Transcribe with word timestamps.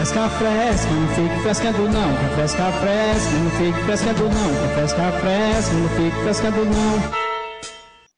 fresca, 0.00 0.30
fresca, 0.30 0.90
não 0.92 1.08
fique 1.08 1.42
frescando 1.42 1.88
não. 1.90 2.14
Café 2.16 2.36
fresca, 2.36 2.72
fresca, 2.72 3.32
não 3.36 3.50
fique 3.50 3.84
frescando 3.84 4.24
não. 4.24 4.50
Café 4.62 4.74
fresca, 4.74 5.20
fresca, 5.20 5.74
não 5.74 5.88
fique 5.90 6.16
frescando 6.22 6.64
não. 6.64 7.20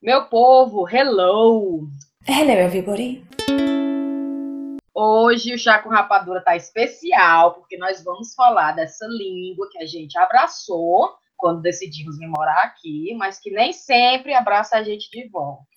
Meu 0.01 0.27
povo, 0.27 0.89
hello! 0.89 1.89
Hello, 2.29 2.51
everybody! 2.53 3.25
Hoje 4.95 5.55
o 5.55 5.59
Chá 5.59 5.81
com 5.81 5.89
Rapadura 5.89 6.41
tá 6.41 6.55
especial, 6.55 7.55
porque 7.55 7.77
nós 7.77 8.05
vamos 8.05 8.33
falar 8.35 8.73
dessa 8.73 9.07
língua 9.07 9.69
que 9.73 9.79
a 9.83 9.87
gente 9.87 10.17
abraçou 10.17 11.11
quando 11.37 11.63
decidimos 11.63 12.17
vir 12.17 12.29
morar 12.29 12.63
aqui, 12.63 13.13
mas 13.17 13.41
que 13.41 13.51
nem 13.51 13.73
sempre 13.73 14.33
abraça 14.35 14.77
a 14.77 14.85
gente 14.85 15.11
de 15.11 15.29
volta 15.29 15.72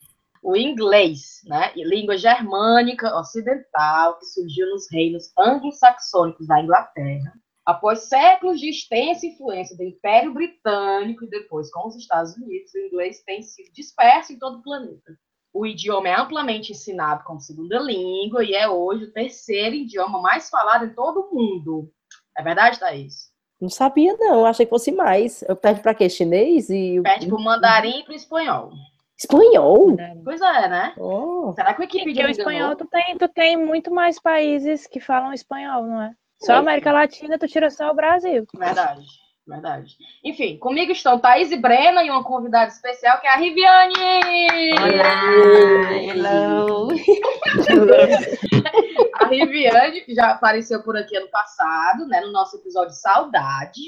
o 0.46 0.56
inglês, 0.56 1.42
né, 1.46 1.74
língua 1.76 2.20
germânica 2.20 3.18
ocidental 3.18 4.20
que 4.20 4.26
surgiu 4.28 4.70
nos 4.70 4.86
reinos 4.92 5.32
anglo-saxônicos 5.36 6.46
da 6.46 6.62
Inglaterra, 6.62 7.34
após 7.66 8.02
séculos 8.02 8.60
de 8.60 8.70
extensa 8.70 9.26
influência 9.26 9.76
do 9.76 9.82
Império 9.82 10.32
Britânico 10.32 11.26
e 11.26 11.30
depois 11.32 11.72
com 11.72 11.88
os 11.88 11.96
Estados 11.96 12.38
Unidos, 12.38 12.72
o 12.76 12.78
inglês 12.78 13.24
tem 13.26 13.42
sido 13.42 13.74
disperso 13.74 14.34
em 14.34 14.38
todo 14.38 14.60
o 14.60 14.62
planeta. 14.62 15.18
O 15.52 15.66
idioma 15.66 16.10
é 16.10 16.14
amplamente 16.14 16.74
ensinado 16.74 17.24
como 17.24 17.42
segunda 17.42 17.80
língua 17.80 18.44
e 18.44 18.54
é 18.54 18.70
hoje 18.70 19.06
o 19.06 19.12
terceiro 19.12 19.74
idioma 19.74 20.22
mais 20.22 20.48
falado 20.48 20.86
em 20.86 20.94
todo 20.94 21.22
o 21.22 21.36
mundo. 21.36 21.92
É 22.38 22.44
verdade, 22.44 22.80
Thaís? 22.80 23.32
Não 23.60 23.70
sabia, 23.70 24.16
não. 24.20 24.46
Achei 24.46 24.68
que 24.68 24.70
fosse 24.70 24.92
mais. 24.92 25.42
Eu 25.42 25.56
pede 25.56 25.82
para 25.82 25.96
quê? 25.96 26.08
Chinês? 26.08 26.70
E... 26.70 27.02
Pede 27.02 27.26
para 27.26 27.36
o 27.36 27.44
mandarim 27.44 28.02
e 28.02 28.04
para 28.04 28.14
o 28.14 28.16
espanhol. 28.16 28.70
Espanhol? 29.18 29.96
Pois 30.24 30.40
é, 30.42 30.68
né? 30.68 30.94
Oh. 30.98 31.54
Será 31.56 31.74
que 31.74 31.82
o 31.82 31.86
equipe 31.86 32.04
Porque 32.06 32.26
o 32.26 32.30
espanhol, 32.30 32.76
tu 32.76 32.86
tem, 32.88 33.18
tu 33.18 33.28
tem 33.30 33.58
muito 33.58 33.92
mais 33.92 34.20
países 34.20 34.86
que 34.88 35.00
falam 35.00 35.32
espanhol, 35.34 35.88
não 35.88 36.02
é? 36.02 36.14
Só 36.42 36.54
a 36.54 36.58
América 36.58 36.92
Latina, 36.92 37.40
tu 37.40 37.48
tira 37.48 37.70
só 37.70 37.92
o 37.92 37.96
Brasil. 37.96 38.46
Verdade, 38.54 39.06
verdade. 39.48 39.96
Enfim, 40.24 40.58
comigo 40.58 40.92
estão 40.92 41.18
Thaís 41.18 41.50
e 41.52 41.58
Brena 41.58 42.04
e 42.04 42.10
uma 42.10 42.26
convidada 42.26 42.68
especial 42.68 43.22
que 43.22 43.28
é 43.28 43.30
a 43.32 43.38
Riviane! 43.38 44.74
Olá! 44.78 45.94
Hello! 45.94 46.90
a 49.16 49.28
Riviane 49.28 50.04
já 50.10 50.32
apareceu 50.32 50.84
por 50.84 50.98
aqui 50.98 51.16
ano 51.16 51.30
passado, 51.30 52.06
né? 52.08 52.20
No 52.20 52.34
nosso 52.34 52.58
episódio 52.58 52.94
Saudade. 52.94 53.80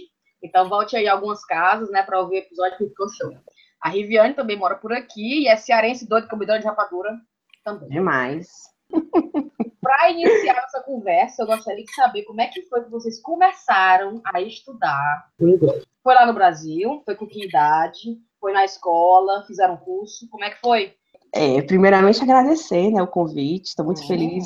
Então 0.42 0.70
volte 0.70 0.96
aí 0.96 1.06
algumas 1.08 1.44
casas, 1.46 1.90
né, 1.90 2.04
para 2.04 2.20
ouvir 2.20 2.36
o 2.36 2.40
episódio 2.40 2.78
que 2.78 2.88
ficou 2.88 3.10
show. 3.10 3.32
A 3.82 3.90
Riviane 3.90 4.34
também 4.34 4.58
mora 4.58 4.76
por 4.76 4.92
aqui 4.92 5.44
e 5.44 5.48
é 5.48 5.56
cearense 5.56 6.08
doido 6.08 6.28
comedor 6.28 6.60
de 6.60 6.66
rapadura 6.66 7.12
também. 7.64 7.90
Demais. 7.90 8.48
Para 9.82 10.10
iniciar 10.12 10.58
essa 10.58 10.82
conversa, 10.82 11.44
eu 11.44 11.48
gostaria 11.48 11.84
de 11.84 11.94
saber 11.94 12.24
como 12.24 12.42
é 12.42 12.48
que 12.48 12.64
foi 12.64 12.84
que 12.84 12.90
vocês 12.90 13.22
começaram 13.22 14.22
a 14.26 14.42
estudar. 14.42 15.30
Foi 16.04 16.14
lá 16.14 16.26
no 16.26 16.34
Brasil? 16.34 17.02
Foi 17.06 17.16
com 17.16 17.28
que 17.28 17.46
idade? 17.46 18.18
Foi 18.40 18.52
na 18.52 18.66
escola? 18.66 19.46
Fizeram 19.46 19.78
curso? 19.78 20.28
Como 20.30 20.44
é 20.44 20.50
que 20.50 20.60
foi? 20.60 20.94
É, 21.34 21.62
primeiramente 21.62 22.22
agradecer 22.22 22.90
né, 22.92 23.02
o 23.02 23.08
convite, 23.08 23.68
estou 23.68 23.86
muito 23.86 24.06
feliz 24.08 24.46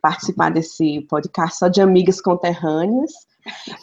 participar 0.00 0.50
desse 0.50 1.00
podcast 1.08 1.58
só 1.58 1.68
de 1.68 1.80
amigas 1.80 2.20
conterrâneas. 2.20 3.12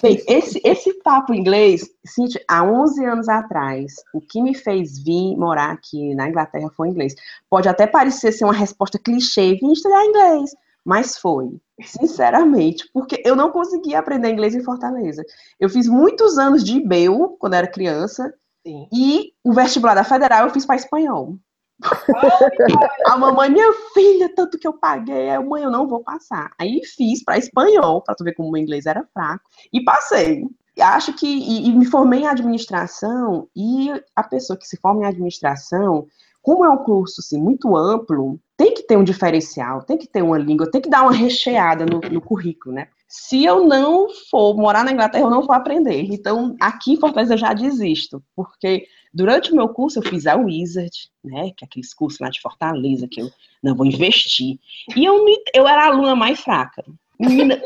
Bem, 0.02 0.22
esse, 0.28 0.62
esse 0.64 0.94
papo 1.02 1.34
inglês, 1.34 1.90
Cintia, 2.06 2.44
há 2.48 2.64
11 2.64 3.06
anos 3.06 3.30
atrás, 3.30 3.96
o 4.14 4.20
que 4.20 4.42
me 4.42 4.54
fez 4.54 5.00
vir 5.02 5.36
morar 5.38 5.72
aqui 5.72 6.14
na 6.16 6.30
Inglaterra 6.30 6.70
foi 6.76 6.90
inglês. 6.90 7.16
Pode 7.50 7.70
até 7.70 7.88
parecer 7.88 8.32
ser 8.32 8.46
uma 8.46 8.54
resposta 8.54 9.00
clichê, 9.00 9.56
vim 9.56 9.72
estudar 9.72 10.06
inglês, 10.06 10.52
mas 10.84 11.18
foi, 11.18 11.60
sinceramente, 11.82 12.90
porque 12.94 13.22
eu 13.26 13.36
não 13.36 13.52
conseguia 13.52 14.00
aprender 14.00 14.30
inglês 14.30 14.54
em 14.54 14.64
Fortaleza. 14.64 15.24
Eu 15.60 15.70
fiz 15.70 15.88
muitos 15.88 16.38
anos 16.38 16.64
de 16.64 16.78
IBEU, 16.78 17.38
quando 17.40 17.54
era 17.54 17.68
criança, 17.68 18.34
Sim. 18.66 18.88
e 18.92 19.34
o 19.44 19.54
vestibular 19.54 19.96
da 19.96 20.04
Federal 20.04 20.48
eu 20.48 20.54
fiz 20.54 20.66
para 20.66 20.76
espanhol. 20.76 21.38
A 23.08 23.18
mamãe, 23.18 23.50
minha 23.50 23.74
filha, 23.94 24.34
tanto 24.36 24.58
que 24.58 24.68
eu 24.68 24.74
paguei, 24.74 25.30
aí, 25.30 25.44
mãe, 25.44 25.64
eu 25.64 25.72
não 25.72 25.88
vou 25.88 26.04
passar. 26.04 26.52
Aí 26.60 26.82
fiz 26.86 27.24
para 27.24 27.38
espanhol, 27.38 28.02
para 28.02 28.16
tu 28.16 28.24
ver 28.24 28.34
como 28.34 28.50
o 28.50 28.52
meu 28.52 28.62
inglês 28.62 28.86
era 28.86 29.08
fraco, 29.14 29.44
e 29.72 29.84
passei. 29.84 30.46
Acho 30.80 31.14
que, 31.14 31.28
e, 31.28 31.68
e 31.68 31.72
me 31.72 31.86
formei 31.86 32.22
em 32.22 32.28
administração, 32.28 33.48
e 33.56 33.90
a 34.16 34.24
pessoa 34.24 34.58
que 34.58 34.68
se 34.68 34.78
forma 34.78 35.04
em 35.04 35.08
administração, 35.08 36.08
como 36.42 36.66
é 36.66 36.70
um 36.70 36.78
curso 36.78 37.22
assim, 37.22 37.42
muito 37.42 37.76
amplo, 37.76 38.40
tem 38.58 38.74
que 38.74 38.84
ter 38.84 38.98
um 38.98 39.04
diferencial, 39.04 39.82
tem 39.84 39.98
que 39.98 40.08
ter 40.08 40.22
uma 40.22 40.38
língua, 40.38 40.70
tem 40.70 40.82
que 40.82 40.90
dar 40.90 41.04
uma 41.04 41.14
recheada 41.14 41.86
no, 41.86 42.00
no 42.00 42.22
currículo, 42.22 42.76
né? 42.76 42.88
Se 43.08 43.46
eu 43.46 43.66
não 43.66 44.08
for 44.30 44.56
morar 44.56 44.84
na 44.84 44.92
Inglaterra, 44.92 45.24
eu 45.24 45.30
não 45.30 45.42
vou 45.42 45.56
aprender. 45.56 46.02
Então, 46.12 46.56
aqui 46.60 46.94
em 46.94 47.00
Fortaleza 47.00 47.36
eu 47.36 47.38
já 47.38 47.54
desisto, 47.54 48.22
porque 48.36 48.86
durante 49.14 49.52
o 49.52 49.56
meu 49.56 49.70
curso 49.70 50.00
eu 50.00 50.04
fiz 50.04 50.26
a 50.26 50.36
Wizard, 50.36 50.92
né, 51.24 51.52
que 51.56 51.64
é 51.64 51.68
aqueles 51.68 51.94
cursos 51.94 52.20
lá 52.20 52.30
de 52.30 52.42
Fortaleza 52.42 53.08
que 53.08 53.22
eu 53.22 53.30
não 53.62 53.76
vou 53.76 53.86
investir. 53.86 54.60
E 54.96 55.06
eu, 55.06 55.24
me, 55.24 55.38
eu 55.54 55.68
era 55.68 55.84
a 55.84 55.88
aluna 55.88 56.16
mais 56.16 56.40
fraca. 56.40 56.84
Menina, 57.20 57.62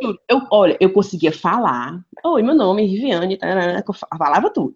eu, 0.00 0.14
eu, 0.28 0.46
olha, 0.50 0.76
eu 0.78 0.92
conseguia 0.92 1.32
falar. 1.32 2.00
Oi, 2.24 2.42
meu 2.42 2.54
nome 2.54 2.84
é 2.84 2.86
Riviane, 2.86 3.38
eu 3.86 3.94
falava 4.18 4.50
tudo. 4.50 4.74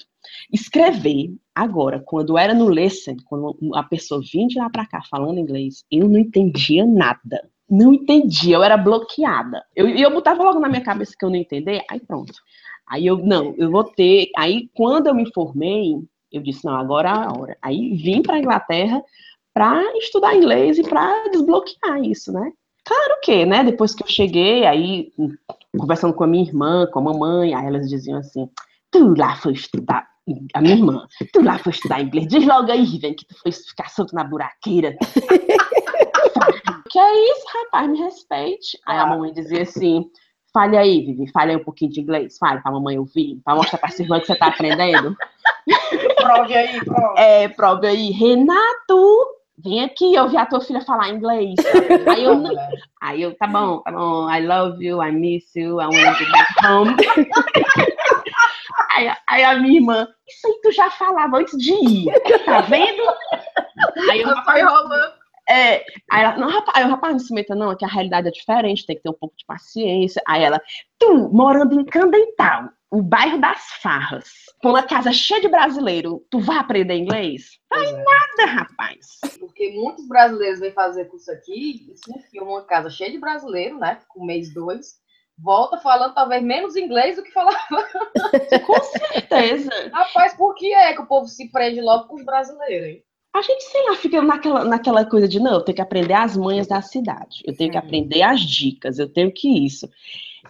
Escrever, 0.52 1.34
agora, 1.54 2.00
quando 2.00 2.38
era 2.38 2.54
no 2.54 2.68
lesson, 2.68 3.16
quando 3.26 3.56
a 3.74 3.82
pessoa 3.82 4.20
vinha 4.20 4.48
de 4.48 4.58
lá 4.58 4.70
pra 4.70 4.86
cá 4.86 5.02
falando 5.08 5.38
inglês, 5.38 5.84
eu 5.90 6.08
não 6.08 6.18
entendia 6.18 6.84
nada. 6.86 7.48
Não 7.68 7.92
entendia, 7.92 8.56
eu 8.56 8.62
era 8.62 8.76
bloqueada. 8.76 9.62
E 9.76 9.80
eu, 9.80 9.88
eu 9.88 10.10
botava 10.10 10.42
logo 10.42 10.58
na 10.58 10.68
minha 10.68 10.82
cabeça 10.82 11.14
que 11.18 11.24
eu 11.24 11.30
não 11.30 11.36
entendia, 11.36 11.84
aí 11.90 12.00
pronto. 12.00 12.32
Aí 12.88 13.06
eu, 13.06 13.18
não, 13.18 13.54
eu 13.56 13.70
vou 13.70 13.84
ter. 13.84 14.30
Aí 14.36 14.68
quando 14.74 15.06
eu 15.06 15.14
me 15.14 15.32
formei, 15.32 15.94
eu 16.30 16.42
disse, 16.42 16.64
não, 16.64 16.74
agora 16.74 17.08
é 17.08 17.12
a 17.12 17.32
hora. 17.32 17.56
Aí 17.62 17.94
vim 17.94 18.22
para 18.22 18.36
a 18.36 18.38
Inglaterra 18.38 19.02
para 19.52 19.82
estudar 19.98 20.34
inglês 20.34 20.78
e 20.78 20.82
para 20.82 21.28
desbloquear 21.28 22.02
isso, 22.02 22.32
né? 22.32 22.52
Claro 22.84 23.20
que, 23.22 23.46
né? 23.46 23.64
Depois 23.64 23.94
que 23.94 24.02
eu 24.02 24.08
cheguei, 24.08 24.66
aí 24.66 25.10
conversando 25.78 26.12
com 26.12 26.24
a 26.24 26.26
minha 26.26 26.44
irmã, 26.44 26.86
com 26.86 26.98
a 26.98 27.02
mamãe, 27.02 27.54
aí 27.54 27.66
elas 27.66 27.88
diziam 27.88 28.18
assim: 28.18 28.48
tu 28.90 29.14
lá 29.16 29.36
foi 29.36 29.54
estudar, 29.54 30.06
a 30.52 30.60
minha 30.60 30.74
irmã, 30.74 31.06
tu 31.32 31.42
lá 31.42 31.58
foi 31.58 31.72
estudar 31.72 32.02
inglês, 32.02 32.26
diz 32.28 32.44
logo 32.46 32.70
aí, 32.70 32.98
vem, 32.98 33.14
que 33.14 33.24
tu 33.24 33.34
foi 33.40 33.52
ficar 33.52 33.88
solto 33.88 34.14
na 34.14 34.24
buraqueira. 34.24 34.96
que 36.90 36.98
é 36.98 37.30
isso, 37.32 37.44
rapaz, 37.62 37.90
me 37.90 37.98
respeite. 37.98 38.78
Aí 38.86 38.98
a 38.98 39.06
mamãe 39.06 39.32
dizia 39.32 39.62
assim: 39.62 40.04
fale 40.54 40.78
aí, 40.78 41.04
Vivi, 41.04 41.30
fale 41.32 41.50
aí 41.50 41.56
um 41.56 41.64
pouquinho 41.64 41.90
de 41.90 42.00
inglês, 42.00 42.38
fale 42.38 42.60
pra 42.60 42.70
mamãe 42.70 42.96
ouvir, 42.96 43.40
pra 43.44 43.56
mostrar 43.56 43.78
pra 43.78 43.90
sua 43.90 44.04
irmã 44.04 44.20
que 44.20 44.26
você 44.26 44.36
tá 44.36 44.46
aprendendo. 44.46 45.16
prove 46.16 46.54
aí, 46.54 46.84
prove. 46.84 47.18
É, 47.18 47.48
prove 47.48 47.86
aí. 47.88 48.10
Renato, 48.12 49.26
vem 49.58 49.82
aqui 49.82 50.16
ouvir 50.16 50.36
a 50.36 50.46
tua 50.46 50.60
filha 50.60 50.80
falar 50.80 51.08
inglês. 51.08 51.56
Aí 52.06 52.24
eu, 52.24 52.42
aí 53.02 53.22
eu, 53.22 53.36
tá 53.36 53.48
bom, 53.48 53.80
tá 53.80 53.90
bom, 53.90 54.30
I 54.30 54.46
love 54.46 54.82
you, 54.82 55.02
I 55.02 55.10
miss 55.10 55.54
you, 55.56 55.80
I 55.80 55.86
want 55.86 56.18
to 56.18 56.30
back 56.30 56.66
home. 56.66 56.96
Aí, 58.96 59.12
aí, 59.28 59.42
a 59.42 59.56
minha 59.56 59.80
irmã, 59.80 60.06
isso 60.26 60.46
aí 60.46 60.60
tu 60.62 60.70
já 60.70 60.88
falava 60.88 61.38
antes 61.38 61.58
de 61.58 61.72
ir, 61.72 62.06
tá 62.44 62.60
vendo? 62.60 63.02
Aí 64.08 64.20
eu 64.20 64.36
foi 64.44 64.62
rolando. 64.62 65.23
É, 65.48 65.84
aí 66.10 66.24
ela, 66.24 66.36
não, 66.36 66.48
rapaz, 66.48 66.76
aí, 66.76 66.90
rapaz, 66.90 67.12
não 67.12 67.18
se 67.18 67.34
meta 67.34 67.54
não, 67.54 67.72
é 67.72 67.76
que 67.76 67.84
a 67.84 67.88
realidade 67.88 68.28
é 68.28 68.30
diferente, 68.30 68.86
tem 68.86 68.96
que 68.96 69.02
ter 69.02 69.10
um 69.10 69.14
pouco 69.14 69.36
de 69.36 69.44
paciência. 69.44 70.22
Aí 70.26 70.42
ela, 70.42 70.60
tu, 70.98 71.28
morando 71.30 71.78
em 71.78 71.84
Candental, 71.84 72.70
o 72.90 73.02
bairro 73.02 73.40
das 73.40 73.60
farras, 73.82 74.30
com 74.62 74.70
uma 74.70 74.82
casa 74.82 75.12
cheia 75.12 75.40
de 75.40 75.48
brasileiro, 75.48 76.24
tu 76.30 76.40
vai 76.40 76.58
aprender 76.58 76.94
inglês? 76.94 77.58
Vai 77.68 77.86
é. 77.86 77.92
nada, 77.92 78.52
rapaz. 78.52 79.18
Porque 79.38 79.72
muitos 79.72 80.06
brasileiros 80.06 80.60
vêm 80.60 80.72
fazer 80.72 81.06
curso 81.06 81.30
aqui, 81.30 81.90
e 81.92 81.96
se 81.96 82.16
enfiam 82.16 82.46
uma 82.46 82.62
casa 82.62 82.88
cheia 82.88 83.10
de 83.10 83.18
brasileiro, 83.18 83.78
né, 83.78 84.00
com 84.08 84.24
mês 84.24 84.54
dois, 84.54 84.94
volta 85.36 85.76
falando 85.78 86.14
talvez 86.14 86.42
menos 86.42 86.76
inglês 86.76 87.16
do 87.16 87.22
que 87.22 87.32
falava. 87.32 87.58
com 88.64 88.80
certeza. 88.82 89.90
Rapaz, 89.92 90.34
por 90.34 90.54
que 90.54 90.72
é 90.72 90.94
que 90.94 91.02
o 91.02 91.06
povo 91.06 91.26
se 91.26 91.50
prende 91.50 91.80
logo 91.80 92.06
com 92.06 92.16
os 92.16 92.24
brasileiros, 92.24 92.86
hein? 92.86 93.04
A 93.34 93.42
gente, 93.42 93.64
sei 93.64 93.82
lá, 93.88 93.96
fica 93.96 94.22
naquela, 94.22 94.64
naquela 94.64 95.04
coisa 95.04 95.26
de, 95.26 95.40
não, 95.40 95.54
eu 95.54 95.60
tenho 95.60 95.74
que 95.74 95.82
aprender 95.82 96.14
as 96.14 96.36
manhas 96.36 96.68
da 96.68 96.80
cidade, 96.80 97.42
eu 97.44 97.54
tenho 97.56 97.72
que 97.72 97.76
aprender 97.76 98.22
as 98.22 98.40
dicas, 98.40 99.00
eu 99.00 99.08
tenho 99.08 99.32
que 99.32 99.66
isso. 99.66 99.90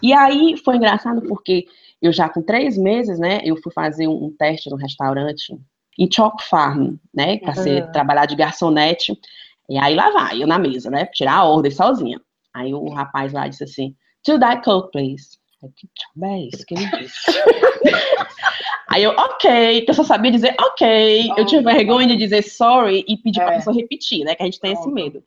E 0.03 0.13
aí 0.13 0.55
foi 0.63 0.75
engraçado 0.75 1.23
porque 1.23 1.65
eu 1.99 2.13
já 2.13 2.29
com 2.29 2.43
três 2.43 2.77
meses, 2.77 3.17
né, 3.17 3.39
eu 3.43 3.57
fui 3.57 3.73
fazer 3.73 4.07
um, 4.07 4.25
um 4.25 4.31
teste 4.37 4.69
no 4.69 4.75
restaurante 4.75 5.57
em 5.97 6.07
Chalk 6.11 6.43
Farm, 6.43 6.97
né, 7.11 7.37
para 7.39 7.55
ser 7.55 7.89
trabalhar 7.91 8.27
de 8.27 8.35
garçonete. 8.35 9.19
E 9.67 9.79
aí 9.79 9.95
lá 9.95 10.11
vai, 10.11 10.43
eu 10.43 10.47
na 10.47 10.59
mesa, 10.59 10.91
né, 10.91 11.07
tirar 11.07 11.37
a 11.37 11.45
ordem 11.45 11.71
sozinha. 11.71 12.21
Aí 12.53 12.71
o 12.71 12.89
rapaz 12.89 13.33
lá 13.33 13.47
disse 13.47 13.63
assim, 13.63 13.95
to 14.23 14.39
that 14.39 14.63
coke, 14.63 14.91
please. 14.91 15.39
Eu, 15.63 15.71
que 15.75 15.89
diabo 15.95 16.35
é 16.35 16.39
isso 16.41 16.65
que 16.67 16.75
ele 16.75 16.85
disse? 16.97 17.31
Aí 18.89 19.03
eu, 19.03 19.11
ok, 19.11 19.85
eu 19.87 19.93
só 19.93 20.03
sabia 20.03 20.31
dizer 20.31 20.55
ok. 20.59 21.29
Oh, 21.31 21.39
eu 21.39 21.45
tinha 21.45 21.61
vergonha 21.61 22.07
de 22.07 22.15
dizer 22.15 22.43
sorry 22.43 23.03
e 23.07 23.17
pedir 23.17 23.41
é. 23.41 23.45
pra 23.45 23.55
pessoa 23.55 23.75
repetir, 23.75 24.23
né? 24.23 24.35
Que 24.35 24.43
a 24.43 24.45
gente 24.45 24.59
tem 24.59 24.75
oh. 24.75 24.79
esse 24.79 24.89
medo. 24.89 25.23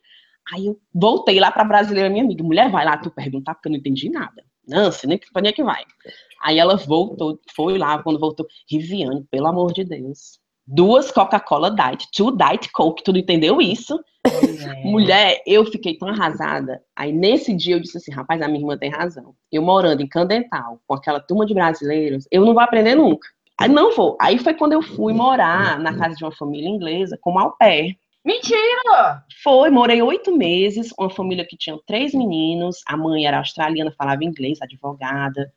Aí 0.53 0.65
eu 0.65 0.79
voltei 0.93 1.39
lá 1.39 1.51
pra 1.51 1.63
brasileira, 1.63 2.09
minha 2.09 2.23
amiga. 2.23 2.43
Mulher, 2.43 2.71
vai 2.71 2.85
lá 2.85 2.97
tu 2.97 3.11
perguntar, 3.11 3.53
porque 3.53 3.67
eu 3.67 3.71
não 3.71 3.79
entendi 3.79 4.09
nada. 4.09 4.43
Não, 4.67 4.91
você 4.91 5.07
nem 5.07 5.17
que 5.17 5.27
é 5.35 5.51
que 5.51 5.63
vai. 5.63 5.83
Aí 6.41 6.59
ela 6.59 6.77
voltou, 6.77 7.39
foi 7.55 7.77
lá, 7.77 8.01
quando 8.01 8.19
voltou, 8.19 8.45
Riviane, 8.69 9.25
pelo 9.29 9.47
amor 9.47 9.73
de 9.73 9.83
Deus. 9.83 10.39
Duas 10.65 11.11
Coca-Cola 11.11 11.71
Diet, 11.71 12.07
two 12.15 12.37
Diet 12.37 12.71
Coke, 12.71 13.03
tu 13.03 13.11
não 13.11 13.19
entendeu 13.19 13.59
isso? 13.59 13.99
Mulher, 14.85 15.41
eu 15.47 15.65
fiquei 15.65 15.97
tão 15.97 16.07
arrasada. 16.07 16.83
Aí 16.95 17.11
nesse 17.11 17.55
dia 17.55 17.75
eu 17.75 17.79
disse 17.79 17.97
assim, 17.97 18.11
rapaz, 18.11 18.39
a 18.41 18.47
minha 18.47 18.59
irmã 18.59 18.77
tem 18.77 18.91
razão. 18.91 19.33
Eu 19.51 19.63
morando 19.63 20.03
em 20.03 20.07
Candental, 20.07 20.79
com 20.85 20.93
aquela 20.93 21.19
turma 21.19 21.43
de 21.45 21.55
brasileiros, 21.55 22.27
eu 22.29 22.45
não 22.45 22.53
vou 22.53 22.61
aprender 22.61 22.93
nunca. 22.93 23.27
Aí 23.59 23.67
não 23.67 23.93
vou. 23.93 24.17
Aí 24.21 24.37
foi 24.37 24.53
quando 24.53 24.73
eu 24.73 24.81
fui 24.81 25.13
morar 25.13 25.77
na 25.79 25.95
casa 25.97 26.15
de 26.15 26.23
uma 26.23 26.31
família 26.31 26.69
inglesa 26.69 27.17
como 27.21 27.39
au 27.39 27.55
pair. 27.57 27.97
Mentira! 28.23 29.23
Foi, 29.43 29.69
morei 29.69 30.01
oito 30.01 30.35
meses, 30.35 30.93
uma 30.99 31.09
família 31.09 31.45
que 31.47 31.57
tinha 31.57 31.77
três 31.87 32.13
meninos, 32.13 32.77
a 32.85 32.97
mãe 32.97 33.25
era 33.25 33.37
australiana, 33.37 33.93
falava 33.97 34.23
inglês, 34.23 34.61
advogada, 34.61 35.51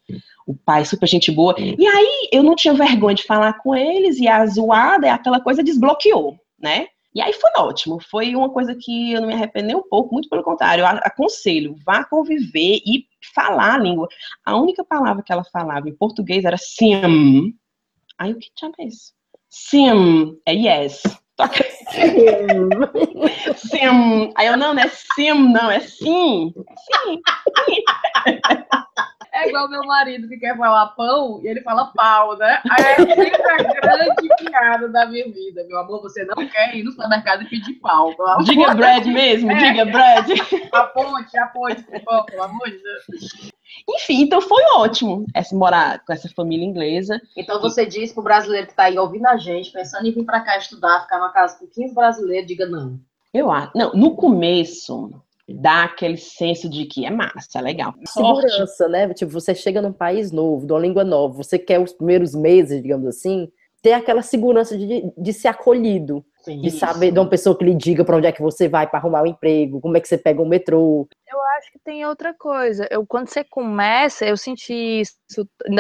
o 0.47 0.55
pai 0.55 0.85
super 0.85 1.09
gente 1.09 1.31
boa. 1.33 1.55
E 1.59 1.87
aí 1.87 2.29
eu 2.33 2.43
não 2.43 2.55
tinha 2.55 2.73
vergonha 2.73 3.17
de 3.17 3.25
falar 3.25 3.55
com 3.55 3.75
eles, 3.75 4.19
e 4.19 4.29
a 4.29 4.47
zoada, 4.47 5.13
aquela 5.13 5.41
coisa 5.41 5.63
desbloqueou, 5.63 6.37
né? 6.59 6.87
E 7.15 7.21
aí 7.21 7.33
foi 7.35 7.51
ótimo, 7.59 7.99
foi 8.01 8.35
uma 8.35 8.49
coisa 8.49 8.75
que 8.81 9.13
eu 9.13 9.21
não 9.21 9.29
me 9.29 9.35
arrependo 9.35 9.77
um 9.77 9.83
pouco, 9.83 10.15
muito 10.15 10.29
pelo 10.31 10.43
contrário, 10.43 10.83
eu 10.83 10.87
aconselho, 10.87 11.77
vá 11.85 12.05
conviver 12.05 12.81
e 12.87 13.05
falar 13.35 13.75
a 13.75 13.79
língua. 13.79 14.09
A 14.47 14.57
única 14.57 14.83
palavra 14.83 15.23
que 15.23 15.33
ela 15.33 15.45
falava 15.45 15.89
em 15.89 15.95
português 15.95 16.45
era 16.45 16.57
sim. 16.57 17.53
Aí 18.23 18.31
o 18.31 18.39
que 18.39 18.53
tinha 18.55 18.71
é 18.79 18.85
isso? 18.85 19.13
Sim, 19.51 20.39
é 20.47 20.55
yes. 20.55 21.03
Sim. 23.57 24.33
Aí 24.37 24.47
eu, 24.47 24.57
não, 24.57 24.73
não 24.73 24.81
é 24.83 24.89
sim, 24.89 25.33
não, 25.33 25.69
é 25.69 25.81
sim. 25.81 26.55
Sim. 26.55 27.21
É 29.33 29.49
igual 29.49 29.69
meu 29.69 29.83
marido 29.85 30.29
que 30.29 30.37
quer 30.37 30.57
falar 30.57 30.87
pão 30.89 31.41
e 31.43 31.49
ele 31.49 31.63
fala 31.63 31.87
pau, 31.87 32.37
né? 32.37 32.61
Aí 32.71 32.85
é 32.85 32.95
sempre 32.97 33.43
a 33.43 33.57
grande 33.57 34.29
piada 34.39 34.89
da 34.89 35.07
minha 35.07 35.25
vida. 35.25 35.65
Meu 35.67 35.81
amor, 35.81 36.03
você 36.03 36.25
não 36.25 36.47
quer 36.47 36.77
ir 36.77 36.85
no 36.85 36.93
supermercado 36.93 37.43
e 37.43 37.49
pedir 37.49 37.75
pau. 37.81 38.15
Diga 38.45 38.75
bread 38.75 39.11
mesmo, 39.11 39.51
É. 39.51 39.55
diga 39.57 39.85
bread. 39.87 40.35
A 40.73 40.85
ponte, 40.85 41.37
a 41.37 41.47
ponte, 41.47 41.83
por 41.83 42.01
favor, 42.03 42.27
pelo 42.27 42.43
amor 42.45 42.71
de 42.71 42.79
Deus. 42.79 43.52
Enfim, 43.89 44.23
então 44.23 44.41
foi 44.41 44.63
ótimo 44.77 45.27
essa, 45.35 45.55
morar 45.55 46.05
com 46.05 46.13
essa 46.13 46.29
família 46.29 46.65
inglesa. 46.65 47.21
Então 47.37 47.61
você 47.61 47.85
diz 47.85 48.13
pro 48.13 48.23
brasileiro 48.23 48.67
que 48.67 48.75
tá 48.75 48.85
aí 48.85 48.99
ouvindo 48.99 49.27
a 49.27 49.37
gente, 49.37 49.73
pensando 49.73 50.07
em 50.07 50.13
vir 50.13 50.25
pra 50.25 50.41
cá 50.41 50.57
estudar, 50.57 51.03
ficar 51.03 51.19
numa 51.19 51.33
casa 51.33 51.59
com 51.59 51.67
15 51.67 51.95
brasileiros, 51.95 52.47
diga 52.47 52.67
não. 52.67 52.99
Eu 53.33 53.51
acho. 53.51 53.73
Não, 53.75 53.93
no 53.93 54.15
começo 54.15 55.11
dá 55.49 55.85
aquele 55.85 56.17
senso 56.17 56.69
de 56.69 56.87
que 56.87 57.05
é 57.05 57.11
massa, 57.11 57.59
é 57.59 57.61
legal. 57.61 57.95
Sorte. 58.07 58.49
Segurança, 58.49 58.89
né? 58.89 59.13
Tipo, 59.13 59.33
você 59.33 59.55
chega 59.55 59.83
num 59.83 59.93
país 59.93 60.31
novo, 60.31 60.67
de 60.67 60.73
uma 60.73 60.81
língua 60.81 61.05
nova, 61.05 61.35
você 61.35 61.59
quer 61.59 61.81
os 61.81 61.93
primeiros 61.93 62.35
meses, 62.35 62.83
digamos 62.83 63.07
assim, 63.07 63.51
ter 63.83 63.93
aquela 63.93 64.23
segurança 64.23 64.79
de, 64.79 65.13
de 65.17 65.33
ser 65.33 65.49
acolhido, 65.49 66.25
Sim. 66.43 66.61
de 66.61 66.71
saber 66.73 67.13
de 67.13 67.19
uma 67.19 67.29
pessoa 67.29 67.57
que 67.57 67.65
lhe 67.65 67.75
diga 67.75 68.05
para 68.05 68.17
onde 68.17 68.27
é 68.27 68.33
que 68.33 68.43
você 68.43 68.69
vai 68.69 68.87
para 68.87 68.99
arrumar 68.99 69.23
um 69.23 69.27
emprego, 69.27 69.81
como 69.81 69.97
é 69.97 70.01
que 70.01 70.09
você 70.09 70.19
pega 70.19 70.43
o 70.43 70.49
metrô. 70.49 71.09
Eu 71.31 71.41
acho 71.57 71.71
que 71.71 71.79
tem 71.79 72.05
outra 72.05 72.35
coisa. 72.35 72.87
Eu, 72.91 73.07
quando 73.07 73.29
você 73.29 73.45
começa, 73.45 74.27
eu 74.27 74.37
senti 74.37 75.01
isso, 75.01 75.17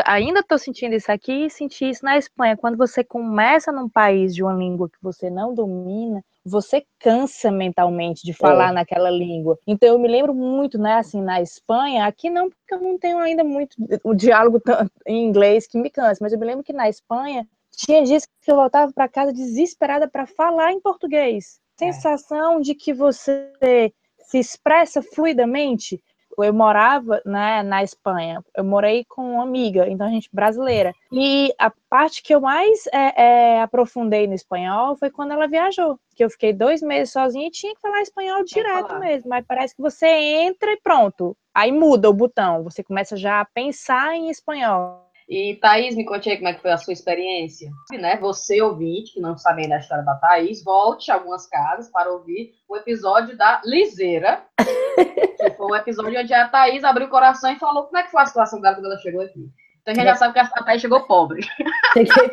ainda 0.07 0.41
estou 0.41 0.57
sentindo 0.59 0.95
isso 0.95 1.11
aqui 1.11 1.47
e 1.47 1.51
senti 1.51 1.91
isso 1.91 2.05
na 2.05 2.17
Espanha. 2.17 2.57
Quando 2.57 2.77
você 2.77 3.03
começa 3.03 3.73
num 3.73 3.89
país 3.89 4.35
de 4.35 4.43
uma 4.43 4.55
língua 4.55 4.89
que 4.89 4.99
você 5.03 5.29
não 5.29 5.53
domina, 5.53 6.25
você 6.45 6.85
cansa 6.99 7.51
mentalmente 7.51 8.23
de 8.25 8.33
falar 8.33 8.73
naquela 8.73 9.11
língua. 9.11 9.59
Então 9.67 9.89
eu 9.89 9.99
me 9.99 10.09
lembro 10.09 10.35
muito, 10.35 10.79
né, 10.79 10.95
assim, 10.95 11.21
na 11.21 11.41
Espanha, 11.41 12.07
aqui 12.07 12.31
não, 12.31 12.49
porque 12.49 12.75
eu 12.75 12.81
não 12.81 12.99
tenho 12.99 13.19
ainda 13.19 13.45
muito 13.45 13.77
o 14.03 14.15
diálogo 14.15 14.61
em 15.07 15.25
inglês 15.25 15.67
que 15.67 15.79
me 15.79 15.91
cansa, 15.91 16.19
mas 16.21 16.33
eu 16.33 16.39
me 16.39 16.47
lembro 16.47 16.65
que 16.65 16.73
na 16.73 16.89
Espanha 16.89 17.47
tinha 17.77 18.05
dias 18.05 18.27
que 18.41 18.51
eu 18.51 18.57
voltava 18.57 18.93
para 18.93 19.09
casa 19.09 19.33
desesperada 19.33 20.09
para 20.09 20.27
falar 20.27 20.73
em 20.73 20.81
português. 20.81 21.61
Sensação 21.79 22.61
de 22.61 22.75
que 22.75 22.93
você 22.93 23.93
se 24.19 24.39
expressa 24.39 25.03
fluidamente. 25.03 26.03
Eu 26.39 26.55
morava 26.55 27.21
né, 27.27 27.63
na 27.63 27.85
Espanha, 27.85 28.43
eu 28.57 28.65
morei 28.65 29.05
com 29.07 29.35
uma 29.35 29.43
amiga, 29.43 29.87
então 29.87 30.07
a 30.07 30.11
gente 30.11 30.31
brasileira. 30.33 30.95
E 31.13 31.53
a 31.59 31.71
parte 31.91 32.23
que 32.23 32.35
eu 32.35 32.41
mais 32.41 32.87
é, 32.87 33.23
é, 33.23 33.61
aprofundei 33.61 34.27
no 34.27 34.33
espanhol 34.33 34.97
foi 34.97 35.11
quando 35.11 35.33
ela 35.33 35.47
viajou, 35.47 36.01
que 36.17 36.25
eu 36.25 36.31
fiquei 36.31 36.55
dois 36.55 36.81
meses 36.81 37.13
sozinha 37.13 37.49
e 37.49 37.51
tinha 37.51 37.75
que 37.75 37.81
falar 37.83 38.01
espanhol 38.01 38.43
direto 38.45 38.89
falar. 38.89 39.01
mesmo. 39.01 39.29
Mas 39.29 39.45
parece 39.47 39.77
que 39.77 39.83
você 39.83 40.07
entra 40.07 40.73
e 40.73 40.81
pronto. 40.81 41.37
Aí 41.55 41.71
muda 41.71 42.09
o 42.09 42.15
botão, 42.15 42.63
você 42.65 42.83
começa 42.83 43.15
já 43.15 43.43
a 43.43 43.45
pensar 43.45 44.15
em 44.15 44.31
espanhol. 44.31 45.02
E 45.29 45.57
Thaís, 45.57 45.95
me 45.95 46.05
conte 46.05 46.29
aí 46.29 46.37
como 46.37 46.49
é 46.49 46.55
que 46.55 46.63
foi 46.63 46.71
a 46.71 46.77
sua 46.77 46.93
experiência. 46.93 47.71
Né? 47.93 48.17
Você, 48.19 48.61
ouvinte, 48.61 49.15
que 49.15 49.21
não 49.21 49.37
sabe 49.37 49.63
ainda 49.63 49.77
a 49.77 49.79
história 49.79 50.05
da 50.05 50.15
Thaís, 50.15 50.63
volte 50.63 51.11
a 51.11 51.15
algumas 51.15 51.47
casas 51.47 51.91
para 51.91 52.11
ouvir 52.11 52.53
o 52.69 52.77
episódio 52.77 53.37
da 53.37 53.61
Liseira, 53.65 54.43
que 54.57 55.51
foi 55.51 55.67
um 55.67 55.77
episódio 55.77 56.21
onde 56.21 56.35
a 56.35 56.49
Thaís 56.49 56.85
abriu 56.85 57.07
o 57.07 57.11
coração 57.11 57.53
e 57.53 57.59
falou 57.59 57.85
como 57.85 57.99
é 57.99 58.03
que 58.03 58.11
foi 58.11 58.23
a 58.23 58.27
situação 58.27 58.61
dela 58.61 58.75
quando 58.75 58.87
ela 58.87 58.99
chegou 58.99 59.23
aqui. 59.23 59.51
Então 59.83 59.93
a 59.93 59.95
gente 59.97 60.05
já 60.05 60.15
sabe 60.15 60.35
que 60.35 60.39
a 60.39 60.47
Thaís 60.47 60.81
chegou 60.81 61.01
pobre. 61.07 61.43
Cheguei, 61.93 62.31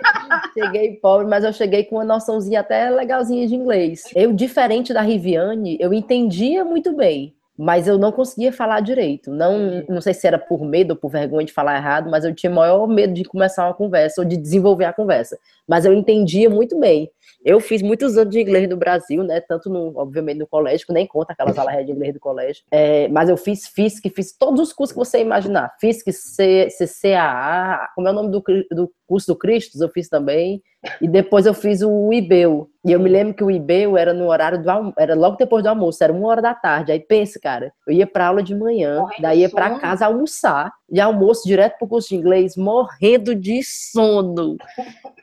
cheguei 0.54 0.96
pobre, 1.02 1.28
mas 1.28 1.44
eu 1.44 1.52
cheguei 1.52 1.84
com 1.84 1.98
uma 1.98 2.06
noçãozinha 2.06 2.62
até 2.62 2.90
legalzinha 2.90 3.46
de 3.46 3.56
inglês. 3.56 4.04
Eu, 4.16 4.32
diferente 4.32 4.94
da 4.94 5.02
Riviane, 5.02 5.78
eu 5.82 5.94
entendia 5.94 6.64
muito 6.64 6.96
bem, 6.96 7.36
mas 7.60 7.90
eu 7.90 7.98
não 7.98 8.10
conseguia 8.10 8.54
falar 8.54 8.80
direito. 8.80 9.30
Não, 9.32 9.84
não 9.90 10.00
sei 10.00 10.14
se 10.14 10.26
era 10.26 10.40
por 10.40 10.64
medo 10.64 10.92
ou 10.92 10.96
por 10.96 11.12
vergonha 11.12 11.46
de 11.46 11.52
falar 11.52 11.76
errado, 11.76 12.10
mas 12.10 12.24
eu 12.24 12.34
tinha 12.34 12.50
maior 12.50 12.88
medo 12.88 13.14
de 13.14 13.26
começar 13.26 13.66
uma 13.66 13.74
conversa 13.74 14.22
ou 14.22 14.26
de 14.26 14.38
desenvolver 14.38 14.86
a 14.86 14.94
conversa. 14.94 15.38
Mas 15.70 15.86
eu 15.86 15.94
entendia 15.94 16.50
muito 16.50 16.80
bem. 16.80 17.12
Eu 17.46 17.60
fiz 17.60 17.82
muitos 17.84 18.18
anos 18.18 18.34
de 18.34 18.42
inglês 18.42 18.68
no 18.68 18.76
Brasil, 18.76 19.24
né? 19.24 19.40
Tanto, 19.40 19.70
no, 19.70 19.98
obviamente, 19.98 20.40
no 20.40 20.48
colégio, 20.48 20.88
que 20.88 20.92
nem 20.92 21.06
conta 21.06 21.32
aquelas 21.32 21.58
aulas 21.58 21.86
de 21.86 21.92
inglês 21.92 22.14
do 22.14 22.20
colégio. 22.20 22.64
É, 22.72 23.08
mas 23.10 23.30
eu 23.30 23.38
fiz 23.38 23.68
FISC, 23.68 24.10
fiz 24.10 24.36
todos 24.36 24.60
os 24.60 24.74
cursos 24.74 24.94
que 24.94 25.00
você 25.00 25.20
imaginar. 25.20 25.74
FISC, 25.80 26.12
C, 26.12 26.68
CCAA, 26.78 27.88
como 27.96 28.08
é 28.08 28.12
o 28.12 28.14
nome 28.14 28.32
do, 28.32 28.44
do 28.72 28.92
curso 29.08 29.28
do 29.28 29.38
Cristos, 29.38 29.80
eu 29.80 29.90
fiz 29.90 30.10
também. 30.10 30.62
E 31.02 31.08
depois 31.08 31.46
eu 31.46 31.54
fiz 31.54 31.82
o 31.82 32.12
IBEU. 32.12 32.70
E 32.86 32.92
eu 32.92 33.00
me 33.00 33.10
lembro 33.10 33.34
que 33.34 33.44
o 33.44 33.52
IBEU 33.52 33.98
era 33.98 34.14
no 34.14 34.28
horário 34.28 34.62
do 34.62 34.70
almoço, 34.70 34.96
era 34.98 35.14
logo 35.14 35.36
depois 35.36 35.62
do 35.62 35.68
almoço, 35.68 36.04
era 36.04 36.12
uma 36.12 36.28
hora 36.28 36.42
da 36.42 36.54
tarde. 36.54 36.92
Aí 36.92 37.00
pensa, 37.00 37.40
cara, 37.40 37.72
eu 37.88 37.94
ia 37.94 38.08
pra 38.08 38.28
aula 38.28 38.42
de 38.42 38.56
manhã, 38.56 39.06
daí 39.20 39.42
ia 39.42 39.50
pra 39.50 39.78
casa 39.80 40.06
almoçar, 40.06 40.72
de 40.92 41.00
almoço 41.00 41.48
direto 41.48 41.78
pro 41.78 41.88
curso 41.88 42.10
de 42.10 42.16
inglês, 42.16 42.56
morrendo 42.56 43.36
de 43.36 43.62
sono. 43.64 44.58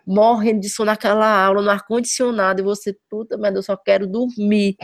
Morrendo 0.07 0.61
de 0.61 0.69
sono 0.69 0.87
naquela 0.87 1.45
aula, 1.45 1.61
no 1.63 1.71
ar-condicionado, 1.71 2.61
e 2.61 2.65
você, 2.65 2.97
puta, 3.11 3.37
mas 3.37 3.55
eu 3.55 3.63
só 3.63 3.77
quero 3.77 4.07
dormir. 4.07 4.77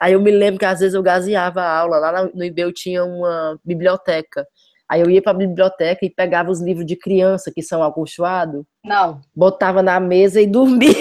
Aí 0.00 0.12
eu 0.12 0.20
me 0.20 0.30
lembro 0.30 0.58
que 0.58 0.66
às 0.66 0.80
vezes 0.80 0.94
eu 0.94 1.02
gaseava 1.02 1.62
a 1.62 1.78
aula, 1.78 1.98
lá 1.98 2.30
no 2.34 2.44
IBEU 2.44 2.72
tinha 2.72 3.04
uma 3.04 3.58
biblioteca. 3.64 4.46
Aí 4.88 5.00
eu 5.00 5.10
ia 5.10 5.20
pra 5.20 5.32
biblioteca 5.34 6.04
e 6.06 6.10
pegava 6.10 6.50
os 6.50 6.60
livros 6.60 6.86
de 6.86 6.94
criança 6.94 7.50
que 7.52 7.60
são 7.62 7.82
acolchoados, 7.82 8.62
Não, 8.84 9.20
botava 9.34 9.82
na 9.82 9.98
mesa 9.98 10.40
e 10.40 10.46
dormia. 10.46 10.92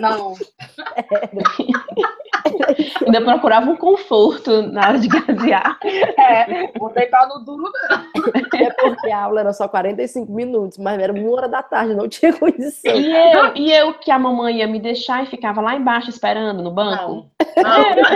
não. 0.00 0.34
Ainda 3.04 3.20
procurava 3.20 3.70
um 3.70 3.76
conforto 3.76 4.62
na 4.62 4.88
hora 4.88 4.98
de 4.98 5.08
gasear. 5.08 5.78
É, 6.18 6.78
vou 6.78 6.92
deitar 6.92 7.26
no 7.28 7.44
duro, 7.44 7.70
não. 7.88 8.60
É 8.60 8.70
porque 8.70 9.10
a 9.10 9.24
aula 9.24 9.40
era 9.40 9.52
só 9.52 9.68
45 9.68 10.32
minutos, 10.32 10.78
mas 10.78 11.00
era 11.00 11.12
uma 11.12 11.30
hora 11.30 11.48
da 11.48 11.62
tarde, 11.62 11.94
não 11.94 12.08
tinha 12.08 12.32
condição. 12.32 12.94
E 12.94 13.12
eu, 13.12 13.56
e 13.56 13.72
eu 13.72 13.94
que 13.94 14.10
a 14.10 14.18
mamãe 14.18 14.58
ia 14.58 14.66
me 14.66 14.78
deixar 14.78 15.22
e 15.22 15.26
ficava 15.26 15.60
lá 15.60 15.74
embaixo 15.74 16.10
esperando 16.10 16.62
no 16.62 16.70
banco? 16.70 17.30
Não. 17.56 17.62
Não. 17.62 17.96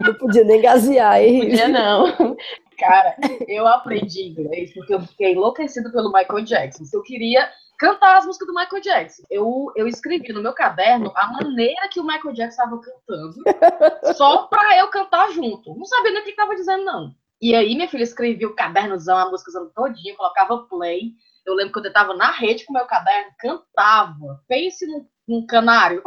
Não 0.00 0.14
podia 0.14 0.44
nem 0.44 0.62
gasear, 0.62 1.20
hein? 1.20 1.40
Podia 1.40 1.68
não. 1.68 2.34
Cara, 2.78 3.14
eu 3.46 3.66
aprendi 3.66 4.28
inglês 4.28 4.72
porque 4.72 4.94
eu 4.94 5.00
fiquei 5.02 5.32
enlouquecido 5.32 5.92
pelo 5.92 6.10
Michael 6.10 6.44
Jackson. 6.44 6.84
Eu 6.90 7.02
queria 7.02 7.46
cantar 7.80 8.18
as 8.18 8.26
músicas 8.26 8.46
do 8.46 8.54
Michael 8.54 8.82
Jackson. 8.82 9.22
Eu, 9.30 9.72
eu 9.74 9.88
escrevi 9.88 10.30
no 10.34 10.42
meu 10.42 10.52
caderno 10.52 11.10
a 11.16 11.32
maneira 11.32 11.88
que 11.90 11.98
o 11.98 12.04
Michael 12.04 12.34
Jackson 12.34 12.62
estava 12.62 12.78
cantando, 12.78 13.42
só 14.14 14.46
pra 14.48 14.78
eu 14.78 14.88
cantar 14.88 15.32
junto. 15.32 15.74
Não 15.74 15.86
sabia 15.86 16.12
nem 16.12 16.20
o 16.20 16.24
que 16.24 16.30
estava 16.30 16.54
dizendo, 16.54 16.84
não. 16.84 17.14
E 17.40 17.54
aí, 17.54 17.74
minha 17.74 17.88
filha 17.88 18.02
escrevia 18.02 18.46
o 18.46 18.54
cadernozão, 18.54 19.16
a 19.16 19.30
música 19.30 19.50
todinha, 19.74 20.14
colocava 20.14 20.58
play. 20.68 21.12
Eu 21.46 21.54
lembro 21.54 21.72
quando 21.72 21.86
eu 21.86 21.92
tava 21.92 22.12
na 22.12 22.30
rede 22.30 22.66
com 22.66 22.74
o 22.74 22.76
meu 22.76 22.84
caderno, 22.84 23.30
cantava. 23.38 24.42
Pense 24.46 24.86
num, 24.86 25.06
num 25.26 25.46
canário. 25.46 26.02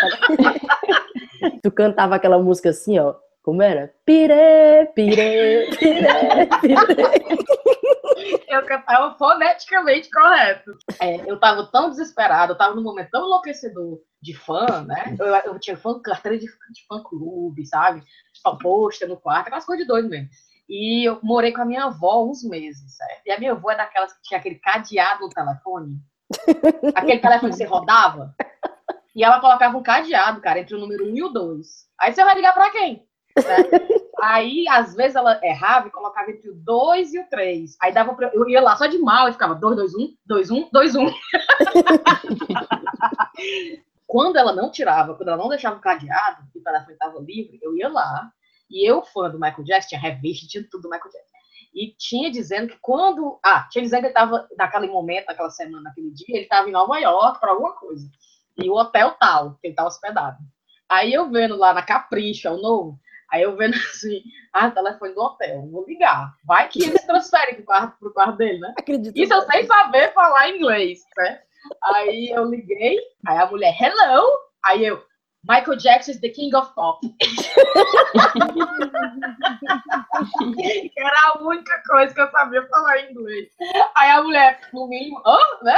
Tu 1.62 1.70
cantava 1.70 2.14
aquela 2.14 2.38
música 2.38 2.70
assim, 2.70 2.98
ó. 2.98 3.14
Como 3.42 3.62
era? 3.62 3.92
Pirê, 4.04 4.90
pirê, 4.94 5.70
pirê, 5.78 6.46
pirê. 6.60 7.69
eu 8.48 8.64
cantava 8.66 9.16
foneticamente 9.16 10.10
correto. 10.10 10.76
É, 11.00 11.30
eu 11.30 11.38
tava 11.38 11.66
tão 11.66 11.90
desesperada, 11.90 12.52
eu 12.52 12.58
tava 12.58 12.74
num 12.74 12.82
momento 12.82 13.10
tão 13.10 13.26
enlouquecedor 13.26 14.00
de 14.20 14.34
fã, 14.34 14.84
né? 14.86 15.16
Eu, 15.18 15.26
eu 15.26 15.58
tinha 15.58 15.76
fã, 15.76 16.00
carteira 16.00 16.38
de, 16.38 16.46
de 16.46 16.86
fã-clube, 16.86 17.66
sabe? 17.66 18.02
Tipo, 18.34 18.58
pôster 18.58 19.08
no 19.08 19.16
quarto, 19.16 19.46
aquelas 19.46 19.64
coisas 19.64 19.84
de 19.84 19.88
doido 19.88 20.08
mesmo. 20.08 20.28
E 20.68 21.08
eu 21.08 21.18
morei 21.22 21.52
com 21.52 21.62
a 21.62 21.64
minha 21.64 21.84
avó 21.84 22.24
uns 22.24 22.44
meses, 22.44 22.96
certo? 22.96 23.22
E 23.26 23.32
a 23.32 23.38
minha 23.38 23.52
avó 23.52 23.72
é 23.72 23.76
daquelas 23.76 24.12
que 24.12 24.22
tinha 24.22 24.38
aquele 24.38 24.56
cadeado 24.56 25.22
no 25.22 25.28
telefone. 25.28 25.96
aquele 26.94 27.18
telefone 27.18 27.50
que 27.50 27.58
você 27.58 27.64
rodava. 27.64 28.34
E 29.14 29.24
ela 29.24 29.40
colocava 29.40 29.76
um 29.76 29.82
cadeado, 29.82 30.40
cara, 30.40 30.60
entre 30.60 30.76
o 30.76 30.78
número 30.78 31.06
1 31.06 31.16
e 31.16 31.22
o 31.24 31.28
2. 31.28 31.66
Aí 32.00 32.12
você 32.12 32.22
vai 32.22 32.36
ligar 32.36 32.54
pra 32.54 32.70
quem? 32.70 33.04
Né? 33.36 33.88
Aí, 34.22 34.66
às 34.68 34.94
vezes, 34.94 35.16
ela 35.16 35.40
errava 35.42 35.88
e 35.88 35.90
colocava 35.90 36.30
entre 36.30 36.50
o 36.50 36.54
2 36.54 37.14
e 37.14 37.20
o 37.20 37.28
3. 37.28 37.76
Aí 37.80 37.92
dava 37.92 38.14
pra... 38.14 38.30
Eu 38.32 38.48
ia 38.48 38.60
lá 38.60 38.76
só 38.76 38.86
de 38.86 38.98
mal 38.98 39.28
e 39.28 39.32
ficava 39.32 39.54
2, 39.54 39.76
2, 39.76 39.94
1, 39.94 40.16
2, 40.26 40.50
1, 40.50 40.68
2, 40.72 40.96
1. 40.96 41.06
quando 44.10 44.36
ela 44.36 44.52
não 44.52 44.70
tirava, 44.72 45.14
quando 45.14 45.28
ela 45.28 45.38
não 45.38 45.48
deixava 45.48 45.76
o 45.76 45.80
cadeado, 45.80 46.42
e 46.52 46.58
o 46.58 46.62
telefone 46.62 46.92
estava 46.94 47.20
livre, 47.20 47.60
eu 47.62 47.76
ia 47.76 47.88
lá. 47.88 48.30
E 48.68 48.88
eu, 48.88 49.02
fã 49.02 49.30
do 49.30 49.38
Michael 49.38 49.64
Jackson, 49.64 49.90
tinha 49.90 50.00
revista, 50.00 50.48
tinha 50.48 50.66
tudo 50.68 50.82
do 50.82 50.90
Michael 50.90 51.12
Jackson. 51.12 51.30
E 51.72 51.94
tinha 51.96 52.30
dizendo 52.30 52.68
que 52.68 52.78
quando. 52.80 53.38
Ah, 53.40 53.68
tinha 53.70 53.82
dizendo 53.82 54.00
que 54.00 54.06
ele 54.06 54.14
estava, 54.14 54.48
naquele 54.58 54.88
momento, 54.88 55.26
naquela 55.26 55.50
semana, 55.50 55.82
naquele 55.82 56.10
dia, 56.10 56.26
ele 56.28 56.42
estava 56.42 56.68
em 56.68 56.72
Nova 56.72 56.98
York 56.98 57.38
para 57.38 57.52
alguma 57.52 57.72
coisa. 57.74 58.10
E 58.58 58.68
o 58.68 58.74
hotel 58.74 59.12
tal, 59.12 59.54
que 59.54 59.68
ele 59.68 59.72
estava 59.72 59.88
hospedado. 59.88 60.38
Aí 60.88 61.12
eu 61.12 61.30
vendo 61.30 61.56
lá 61.56 61.72
na 61.72 61.82
Capricho, 61.82 62.48
é 62.48 62.50
o 62.50 62.60
novo, 62.60 62.98
Aí 63.32 63.42
eu 63.42 63.56
vendo 63.56 63.74
assim, 63.74 64.22
ah, 64.52 64.70
telefone 64.70 65.14
do 65.14 65.22
hotel, 65.22 65.68
vou 65.70 65.84
ligar. 65.86 66.34
Vai 66.44 66.68
que 66.68 66.82
eles 66.82 67.04
transferem 67.04 67.56
pro 67.56 67.64
quarto, 67.64 67.98
pro 67.98 68.12
quarto 68.12 68.36
dele, 68.36 68.58
né? 68.58 68.74
Acredito. 68.78 69.16
Isso 69.16 69.32
eu 69.32 69.42
sem 69.42 69.66
saber 69.66 70.12
falar 70.12 70.50
inglês, 70.50 71.00
né? 71.16 71.40
Aí 71.82 72.30
eu 72.30 72.44
liguei, 72.44 72.98
aí 73.26 73.38
a 73.38 73.46
mulher, 73.46 73.74
hello! 73.80 74.26
Aí 74.64 74.84
eu, 74.84 75.02
Michael 75.44 75.76
Jackson 75.76 76.12
is 76.12 76.20
the 76.20 76.28
king 76.28 76.54
of 76.54 76.74
pop. 76.74 77.00
Era 80.96 81.16
a 81.28 81.38
única 81.42 81.82
coisa 81.86 82.14
que 82.14 82.20
eu 82.20 82.30
sabia 82.30 82.66
falar 82.68 83.10
inglês. 83.10 83.48
Aí 83.96 84.10
a 84.10 84.22
mulher, 84.22 84.60
no 84.72 84.86
mínimo, 84.86 85.22
oh, 85.24 85.64
né? 85.64 85.76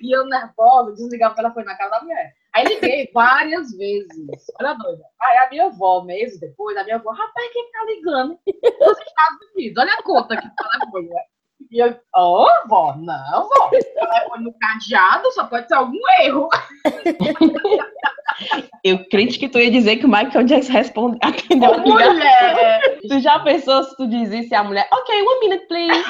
E 0.00 0.14
eu 0.14 0.24
nervosa, 0.26 0.92
desligava 0.92 1.32
o 1.32 1.36
telefone 1.36 1.66
na 1.66 1.76
cara 1.76 1.90
da 1.90 2.02
mulher. 2.02 2.34
Aí 2.54 2.64
liguei 2.64 3.10
várias 3.12 3.72
vezes. 3.76 4.46
Olha 4.60 4.74
doida. 4.74 5.02
Aí 5.20 5.38
a 5.38 5.50
minha 5.50 5.66
avó, 5.66 6.02
meses 6.02 6.38
depois, 6.38 6.76
a 6.76 6.84
minha 6.84 6.96
avó, 6.96 7.10
rapaz, 7.10 7.52
quem 7.52 7.70
tá 7.72 7.84
ligando? 7.84 8.38
Dos 8.46 8.98
Estados 8.98 9.52
Unidos. 9.54 9.82
Olha 9.82 9.92
a 9.94 10.02
conta 10.02 10.36
que 10.36 10.48
tá 10.54 10.68
telefone, 10.70 11.08
né? 11.08 11.22
E 11.70 11.78
eu, 11.78 11.90
ô, 12.14 12.44
oh, 12.44 12.68
vó, 12.68 12.94
não, 12.96 13.48
vó. 13.48 13.70
Telefone 13.70 14.44
no 14.44 14.54
cadeado 14.58 15.32
só 15.32 15.46
pode 15.46 15.66
ser 15.66 15.74
algum 15.74 15.98
erro. 16.20 16.48
Eu 18.84 19.08
crente 19.08 19.38
que 19.38 19.48
tu 19.48 19.58
ia 19.58 19.70
dizer 19.70 19.96
que 19.96 20.06
o 20.06 20.08
Michael 20.08 20.44
Jackson 20.44 20.72
responde, 20.72 21.18
atendeu 21.22 21.72
a 21.72 21.76
ligação. 21.78 22.12
Mulher! 22.12 22.98
Tu 23.08 23.20
já 23.20 23.38
pensou 23.40 23.82
se 23.84 23.96
tu 23.96 24.06
dizesse 24.06 24.54
a 24.54 24.62
mulher, 24.62 24.88
ok, 24.92 25.22
one 25.22 25.40
minute, 25.40 25.66
please. 25.66 26.04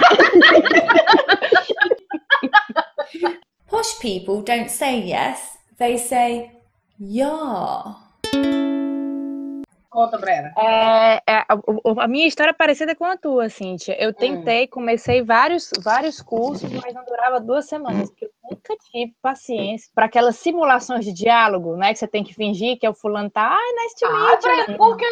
Posh 3.68 3.98
people 4.00 4.42
don't 4.42 4.68
say 4.68 5.00
yes, 5.00 5.58
they 5.78 5.98
say 5.98 6.50
yeah. 6.98 7.96
Conta, 9.94 10.18
Brena. 10.18 10.52
É, 10.58 11.22
é, 11.24 11.36
a, 11.48 11.56
a, 12.00 12.08
minha 12.08 12.26
história 12.26 12.50
é 12.50 12.52
parecida 12.52 12.96
com 12.96 13.04
a 13.04 13.16
tua, 13.16 13.48
Cíntia. 13.48 13.96
Eu 14.02 14.12
tentei, 14.12 14.66
comecei 14.66 15.22
vários, 15.22 15.70
vários 15.84 16.20
cursos, 16.20 16.68
mas 16.72 16.92
não 16.92 17.04
durava 17.04 17.38
duas 17.38 17.66
semanas, 17.66 18.10
porque 18.10 18.24
eu 18.24 18.30
nunca 18.42 18.74
tive 18.90 19.14
paciência 19.22 19.88
para 19.94 20.06
aquelas 20.06 20.34
simulações 20.34 21.04
de 21.04 21.12
diálogo, 21.12 21.76
né? 21.76 21.92
Que 21.92 22.00
você 22.00 22.08
tem 22.08 22.24
que 22.24 22.34
fingir 22.34 22.76
que 22.76 22.84
é 22.84 22.90
o 22.90 22.94
fulano 22.94 23.30
tá, 23.30 23.56
ai, 23.56 23.84
nice 23.84 23.94
to 23.94 24.12
meet 24.12 24.44
ah, 24.44 24.72
you. 24.72 24.78
Por 24.78 24.96
quê? 24.96 25.04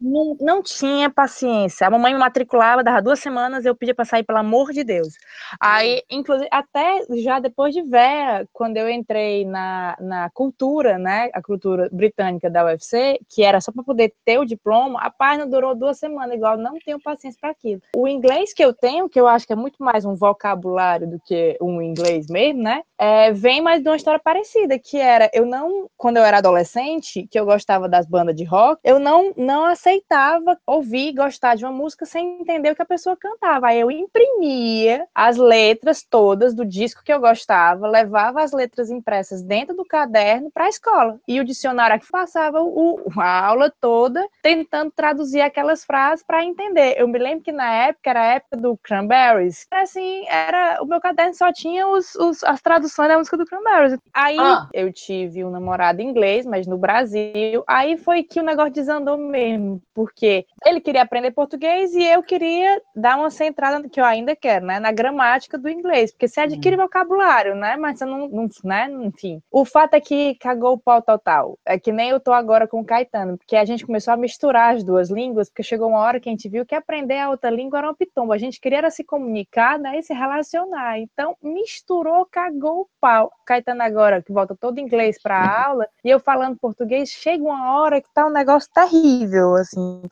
Não, 0.00 0.36
não 0.40 0.62
tinha 0.62 1.10
paciência. 1.10 1.86
A 1.86 1.90
mamãe 1.90 2.14
me 2.14 2.18
matriculava, 2.18 2.82
dava 2.82 3.02
duas 3.02 3.20
semanas, 3.20 3.64
eu 3.64 3.74
pedia 3.74 3.94
para 3.94 4.04
sair, 4.04 4.22
pelo 4.22 4.38
amor 4.38 4.72
de 4.72 4.82
Deus. 4.82 5.14
Aí, 5.60 6.02
inclusive, 6.10 6.48
até 6.50 7.04
já 7.18 7.38
depois 7.38 7.74
de 7.74 7.82
Vera, 7.82 8.48
quando 8.52 8.78
eu 8.78 8.88
entrei 8.88 9.44
na, 9.44 9.96
na 10.00 10.30
cultura, 10.30 10.98
né, 10.98 11.30
a 11.34 11.42
cultura 11.42 11.88
britânica 11.92 12.48
da 12.48 12.64
UFC, 12.64 13.20
que 13.28 13.42
era 13.42 13.60
só 13.60 13.70
para 13.70 13.84
poder 13.84 14.14
ter 14.24 14.38
o 14.38 14.44
diploma, 14.44 15.00
a 15.00 15.10
página 15.10 15.46
durou 15.46 15.74
duas 15.74 15.98
semanas, 15.98 16.34
igual, 16.34 16.56
não 16.56 16.78
tenho 16.84 17.00
paciência 17.00 17.38
para 17.40 17.50
aquilo. 17.50 17.82
O 17.94 18.08
inglês 18.08 18.54
que 18.54 18.64
eu 18.64 18.72
tenho, 18.72 19.08
que 19.08 19.20
eu 19.20 19.26
acho 19.26 19.46
que 19.46 19.52
é 19.52 19.56
muito 19.56 19.82
mais 19.82 20.04
um 20.04 20.14
vocabulário 20.14 21.06
do 21.06 21.20
que 21.20 21.58
um 21.60 21.82
inglês 21.82 22.26
mesmo, 22.28 22.62
né, 22.62 22.82
é, 22.98 23.32
vem 23.32 23.60
mais 23.60 23.82
de 23.82 23.88
uma 23.88 23.96
história 23.96 24.20
parecida, 24.22 24.78
que 24.78 24.96
era, 24.96 25.30
eu 25.34 25.44
não, 25.44 25.90
quando 25.96 26.16
eu 26.16 26.24
era 26.24 26.38
adolescente, 26.38 27.26
que 27.30 27.38
eu 27.38 27.44
gostava 27.44 27.88
das 27.88 28.06
bandas 28.06 28.34
de 28.34 28.44
rock, 28.44 28.80
eu 28.84 28.98
não, 28.98 29.32
não 29.36 29.64
aceitava 29.64 29.89
aceitava 29.90 30.58
ouvir, 30.66 31.12
gostar 31.12 31.56
de 31.56 31.64
uma 31.64 31.72
música 31.72 32.06
sem 32.06 32.40
entender 32.40 32.70
o 32.70 32.76
que 32.76 32.82
a 32.82 32.86
pessoa 32.86 33.16
cantava. 33.16 33.68
Aí 33.68 33.80
eu 33.80 33.90
imprimia 33.90 35.06
as 35.14 35.36
letras 35.36 36.02
todas 36.02 36.54
do 36.54 36.64
disco 36.64 37.02
que 37.04 37.12
eu 37.12 37.20
gostava, 37.20 37.88
levava 37.88 38.42
as 38.42 38.52
letras 38.52 38.90
impressas 38.90 39.42
dentro 39.42 39.74
do 39.74 39.84
caderno 39.84 40.50
para 40.52 40.66
a 40.66 40.68
escola. 40.68 41.18
E 41.26 41.40
o 41.40 41.44
dicionário 41.44 41.96
aqui 41.96 42.06
passava 42.10 42.62
o, 42.62 43.00
a 43.18 43.46
aula 43.46 43.72
toda 43.80 44.26
tentando 44.42 44.90
traduzir 44.92 45.40
aquelas 45.40 45.84
frases 45.84 46.24
para 46.24 46.44
entender. 46.44 46.94
Eu 46.96 47.08
me 47.08 47.18
lembro 47.18 47.44
que 47.44 47.52
na 47.52 47.70
época 47.72 48.10
era 48.10 48.20
a 48.20 48.34
época 48.34 48.56
do 48.56 48.76
Cranberries. 48.76 49.66
Assim, 49.70 50.24
era 50.28 50.78
o 50.82 50.86
meu 50.86 51.00
caderno 51.00 51.34
só 51.34 51.52
tinha 51.52 51.86
os, 51.88 52.14
os 52.14 52.44
as 52.44 52.60
traduções 52.60 53.08
da 53.08 53.18
música 53.18 53.36
do 53.36 53.46
Cranberries. 53.46 53.98
Aí 54.14 54.38
ah. 54.38 54.68
eu 54.72 54.92
tive 54.92 55.44
um 55.44 55.50
namorado 55.50 56.00
inglês, 56.00 56.46
mas 56.46 56.66
no 56.66 56.78
Brasil. 56.78 57.64
Aí 57.66 57.96
foi 57.96 58.22
que 58.22 58.40
o 58.40 58.44
negócio 58.44 58.72
desandou 58.72 59.16
mesmo 59.16 59.79
porque 59.92 60.46
ele 60.64 60.80
queria 60.80 61.02
aprender 61.02 61.30
português 61.30 61.94
e 61.94 62.02
eu 62.02 62.22
queria 62.22 62.80
dar 62.94 63.16
uma 63.16 63.30
centrada 63.30 63.88
que 63.88 64.00
eu 64.00 64.04
ainda 64.04 64.36
quero, 64.36 64.66
né, 64.66 64.78
na 64.78 64.92
gramática 64.92 65.56
do 65.56 65.68
inglês, 65.68 66.10
porque 66.10 66.28
você 66.28 66.40
adquire 66.40 66.76
uhum. 66.76 66.82
vocabulário, 66.82 67.54
né, 67.54 67.76
mas 67.76 67.98
você 67.98 68.04
não, 68.04 68.28
não, 68.28 68.48
né, 68.64 68.90
enfim. 69.02 69.42
O 69.50 69.64
fato 69.64 69.94
é 69.94 70.00
que 70.00 70.34
cagou 70.36 70.74
o 70.74 70.78
pau 70.78 71.00
total. 71.00 71.58
É 71.64 71.78
que 71.78 71.92
nem 71.92 72.10
eu 72.10 72.20
tô 72.20 72.32
agora 72.32 72.68
com 72.68 72.80
o 72.80 72.84
Caetano, 72.84 73.38
porque 73.38 73.56
a 73.56 73.64
gente 73.64 73.86
começou 73.86 74.12
a 74.12 74.16
misturar 74.16 74.74
as 74.74 74.84
duas 74.84 75.10
línguas, 75.10 75.48
porque 75.48 75.62
chegou 75.62 75.88
uma 75.88 76.00
hora 76.00 76.20
que 76.20 76.28
a 76.28 76.32
gente 76.32 76.48
viu 76.48 76.66
que 76.66 76.74
aprender 76.74 77.18
a 77.18 77.30
outra 77.30 77.50
língua 77.50 77.78
era 77.78 77.90
um 77.90 77.94
pitombo. 77.94 78.32
A 78.32 78.38
gente 78.38 78.60
queria 78.60 78.90
se 78.90 79.02
comunicar, 79.02 79.78
né, 79.78 79.98
e 79.98 80.02
se 80.02 80.12
relacionar. 80.12 80.98
Então, 80.98 81.36
misturou, 81.42 82.26
cagou 82.30 82.82
o 82.82 82.88
pau. 83.00 83.32
Caetano 83.46 83.82
agora, 83.82 84.22
que 84.22 84.32
volta 84.32 84.54
todo 84.54 84.78
inglês 84.78 85.20
para 85.20 85.64
aula, 85.66 85.88
e 86.04 86.10
eu 86.10 86.20
falando 86.20 86.58
português, 86.58 87.08
chega 87.08 87.42
uma 87.42 87.80
hora 87.80 88.00
que 88.00 88.12
tá 88.12 88.26
um 88.26 88.30
negócio 88.30 88.70
terrível, 88.72 89.54
assim. 89.54 90.02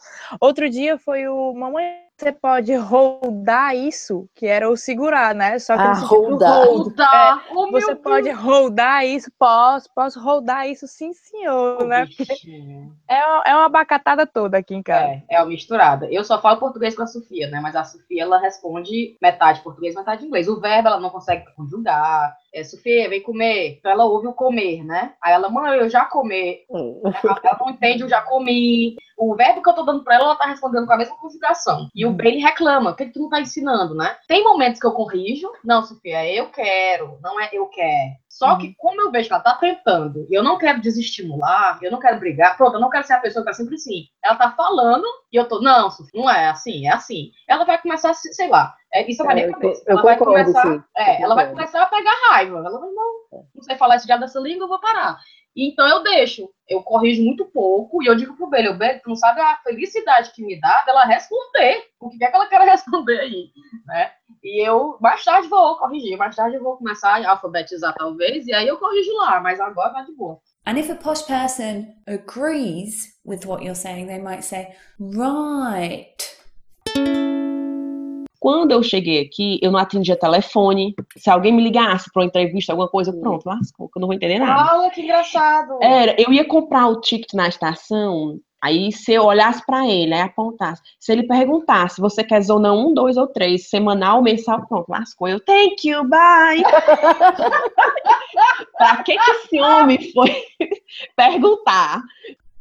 Outro 0.41 0.69
dia 0.71 0.99
foi 0.99 1.27
o 1.29 1.53
Mamãe 1.55 2.09
você 2.19 2.33
pode 2.33 2.75
rodar 2.75 3.77
isso, 3.77 4.29
que 4.35 4.45
era 4.45 4.69
o 4.69 4.77
segurar, 4.77 5.33
né? 5.37 5.57
Só 5.61 5.77
que 5.77 5.83
ah. 5.83 5.93
Hold, 5.93 6.43
é, 6.43 7.55
oh, 7.55 7.71
você 7.71 7.95
pode 7.95 8.29
rodar 8.31 9.07
isso, 9.07 9.31
posso, 9.39 9.89
posso 9.95 10.21
rodar 10.21 10.69
isso, 10.69 10.89
sim, 10.89 11.13
senhor, 11.13 11.79
oh, 11.81 11.85
né? 11.85 12.09
É, 13.09 13.51
é 13.51 13.55
uma 13.55 13.69
bacatada 13.69 14.27
toda 14.27 14.59
aqui 14.59 14.75
em 14.75 14.83
casa. 14.83 15.07
É, 15.07 15.23
é 15.31 15.41
uma 15.41 15.47
misturada. 15.47 16.09
Eu 16.11 16.25
só 16.25 16.41
falo 16.43 16.59
português 16.59 16.97
com 16.97 17.03
a 17.03 17.07
Sofia, 17.07 17.49
né? 17.51 17.61
Mas 17.61 17.77
a 17.77 17.85
Sofia, 17.85 18.25
ela 18.25 18.41
responde 18.41 19.17
metade 19.23 19.61
português, 19.61 19.95
metade 19.95 20.27
inglês. 20.27 20.49
O 20.49 20.61
verbo, 20.61 20.89
ela 20.89 20.99
não 20.99 21.11
consegue 21.11 21.45
conjugar. 21.55 22.35
É, 22.55 22.65
Sofia, 22.65 23.09
vem 23.09 23.23
comer. 23.23 23.77
Então 23.79 23.91
ela 23.91 24.05
ouve 24.05 24.27
o 24.27 24.33
comer, 24.33 24.85
né? 24.85 25.15
Aí 25.23 25.33
ela, 25.33 25.51
mãe, 25.51 25.79
eu 25.79 25.89
já 25.89 26.05
comi. 26.05 26.61
Hum. 26.71 27.01
Ela, 27.05 27.41
ela 27.43 27.59
não 27.61 27.71
entende 27.71 28.05
o 28.05 28.09
já 28.09 28.23
comi. 28.23 28.97
O 29.17 29.35
verbo 29.35 29.63
que 29.63 29.69
eu 29.69 29.75
tô 29.75 29.83
dando 29.83 30.05
pra 30.05 30.15
ela, 30.15 30.25
ela 30.27 30.37
tá 30.37 30.47
respondendo 30.47 30.87
com 30.87 30.93
a 30.93 30.97
mesma 30.97 31.17
conjugação. 31.17 31.89
E 31.95 32.07
o 32.07 32.13
Ben 32.13 32.41
reclama, 32.41 32.91
o 32.91 32.95
que, 32.95 33.07
que 33.07 33.13
tu 33.13 33.21
não 33.21 33.29
tá 33.29 33.41
ensinando, 33.41 33.95
né? 33.95 34.17
Tem 34.29 34.45
momentos 34.45 34.81
que 34.81 34.87
eu 34.87 34.93
corrijo. 34.93 35.51
Não, 35.65 35.83
Sofia, 35.83 36.33
eu 36.33 36.47
quero, 36.51 37.19
não 37.21 37.41
é 37.41 37.49
eu 37.53 37.67
quero. 37.67 38.15
Só 38.39 38.57
que, 38.57 38.73
como 38.77 39.01
eu 39.01 39.11
vejo 39.11 39.27
que 39.27 39.35
ela 39.35 39.43
tá 39.43 39.55
tentando, 39.55 40.25
e 40.31 40.35
eu 40.35 40.45
não 40.45 40.59
quero 40.59 40.81
desestimular, 40.81 41.81
eu 41.83 41.91
não 41.91 41.99
quero 41.99 42.21
brigar, 42.21 42.57
pronto, 42.57 42.75
eu 42.75 42.81
não 42.81 42.89
quero 42.89 43.05
ser 43.05 43.15
a 43.15 43.19
pessoa 43.19 43.45
que 43.45 43.51
tá 43.51 43.53
sempre 43.53 43.75
assim. 43.75 44.05
Ela 44.25 44.37
tá 44.37 44.53
falando, 44.53 45.05
e 45.33 45.37
eu 45.37 45.49
tô, 45.49 45.61
não, 45.61 45.89
não 46.15 46.31
é 46.31 46.49
assim, 46.49 46.87
é 46.87 46.93
assim. 46.93 47.33
Ela 47.49 47.65
vai 47.65 47.83
começar, 47.83 48.15
sei 48.15 48.49
lá, 48.49 48.77
é, 48.95 49.11
isso 49.11 49.29
é, 49.29 49.35
minha 49.35 49.51
cabeça. 49.51 49.83
Eu, 49.89 49.95
ela 49.95 50.03
vai 50.03 50.17
concordo, 50.17 50.53
começar. 50.53 50.85
É, 50.97 51.21
ela 51.21 51.35
vai 51.35 51.51
começar 51.51 51.83
a 51.83 51.87
pegar 51.87 52.15
raiva. 52.31 52.59
Ela 52.59 52.79
vai, 52.79 52.91
não, 52.91 53.25
não 53.57 53.63
sei 53.63 53.77
falar 53.77 53.97
esse 53.97 54.07
diabo 54.07 54.21
dessa 54.21 54.39
língua, 54.39 54.67
eu 54.67 54.69
vou 54.69 54.81
parar. 54.81 55.19
Então 55.57 55.87
eu 55.89 56.03
deixo, 56.03 56.49
eu 56.69 56.83
corrijo 56.83 57.23
muito 57.23 57.45
pouco 57.47 58.03
e 58.03 58.07
eu 58.07 58.15
digo 58.15 58.37
pro 58.37 58.49
Belo, 58.49 58.77
Belo, 58.77 59.01
tu 59.03 59.09
não 59.09 59.17
sabe 59.17 59.41
a 59.41 59.57
felicidade 59.65 60.33
que 60.33 60.45
me 60.45 60.61
dá 60.61 60.83
dela 60.85 61.05
responder 61.05 61.85
o 62.01 62.09
que 62.09 62.23
é 62.23 62.31
que 62.31 62.37
ela 62.37 62.47
quer 62.47 62.61
responder 62.61 63.19
aí, 63.21 63.51
né? 63.87 64.13
E 64.43 64.65
eu 64.65 64.97
mais 65.01 65.25
tarde 65.25 65.49
vou 65.49 65.77
corrigir, 65.79 66.17
mais 66.17 66.37
tarde 66.37 66.57
eu 66.57 66.63
vou 66.63 66.77
começar 66.77 67.17
a 67.17 67.31
alfabetizar 67.31 67.95
talvez, 67.95 68.47
e 68.47 68.53
aí 68.53 68.69
eu 68.69 68.79
corrijo 68.79 69.13
lá, 69.15 69.41
mas 69.41 69.59
agora 69.59 69.93
vai 69.93 70.05
de 70.05 70.13
boa. 70.13 70.41
And 70.65 70.79
if 70.79 70.91
a 70.91 70.95
posh 70.95 71.23
person 71.23 71.95
agrees 72.07 73.19
with 73.25 73.47
what 73.47 73.65
you're 73.65 73.75
saying, 73.75 74.07
they 74.07 74.21
might 74.21 74.45
say, 74.45 74.77
right. 75.01 76.38
Quando 78.41 78.71
eu 78.71 78.83
cheguei 78.83 79.21
aqui, 79.21 79.59
eu 79.61 79.73
não 79.73 79.81
atendia 79.81 80.17
telefone. 80.17 80.95
Se 81.17 81.29
alguém 81.29 81.53
me 81.53 81.63
ligasse 81.63 82.09
para 82.13 82.23
uma 82.23 82.29
entrevista, 82.29 82.73
alguma 82.73 82.89
coisa, 82.89 83.13
pronto, 83.13 83.45
lascou, 83.45 83.89
que 83.89 83.99
eu 83.99 84.01
não 84.01 84.07
vou 84.07 84.15
entender 84.15 84.39
nada. 84.39 84.81
Olha 84.81 84.91
que 84.91 85.03
engraçado. 85.03 85.79
Era, 85.83 86.15
eu 86.21 86.33
ia 86.33 86.45
comprar 86.45 86.87
o 86.87 87.01
ticket 87.01 87.33
na 87.35 87.49
estação, 87.49 88.39
aí 88.63 88.93
se 88.93 89.13
eu 89.13 89.25
olhasse 89.25 89.67
para 89.67 89.89
ele, 89.89 90.15
aí 90.15 90.21
apontasse, 90.21 90.81
se 91.01 91.11
ele 91.11 91.27
perguntasse, 91.27 92.01
você 92.01 92.23
quer 92.23 92.41
zona 92.43 92.73
1, 92.73 92.95
2 92.95 93.17
ou 93.17 93.27
3, 93.27 93.69
semanal, 93.69 94.23
mensal, 94.23 94.65
pronto, 94.69 94.89
lascou. 94.89 95.27
Eu, 95.27 95.41
thank 95.41 95.89
you, 95.89 96.05
bye. 96.05 96.63
pra 98.79 99.03
que 99.03 99.19
que 99.19 99.31
esse 99.33 99.61
homem 99.61 100.13
foi 100.13 100.31
perguntar? 101.17 102.03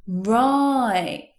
Right. 0.07 1.36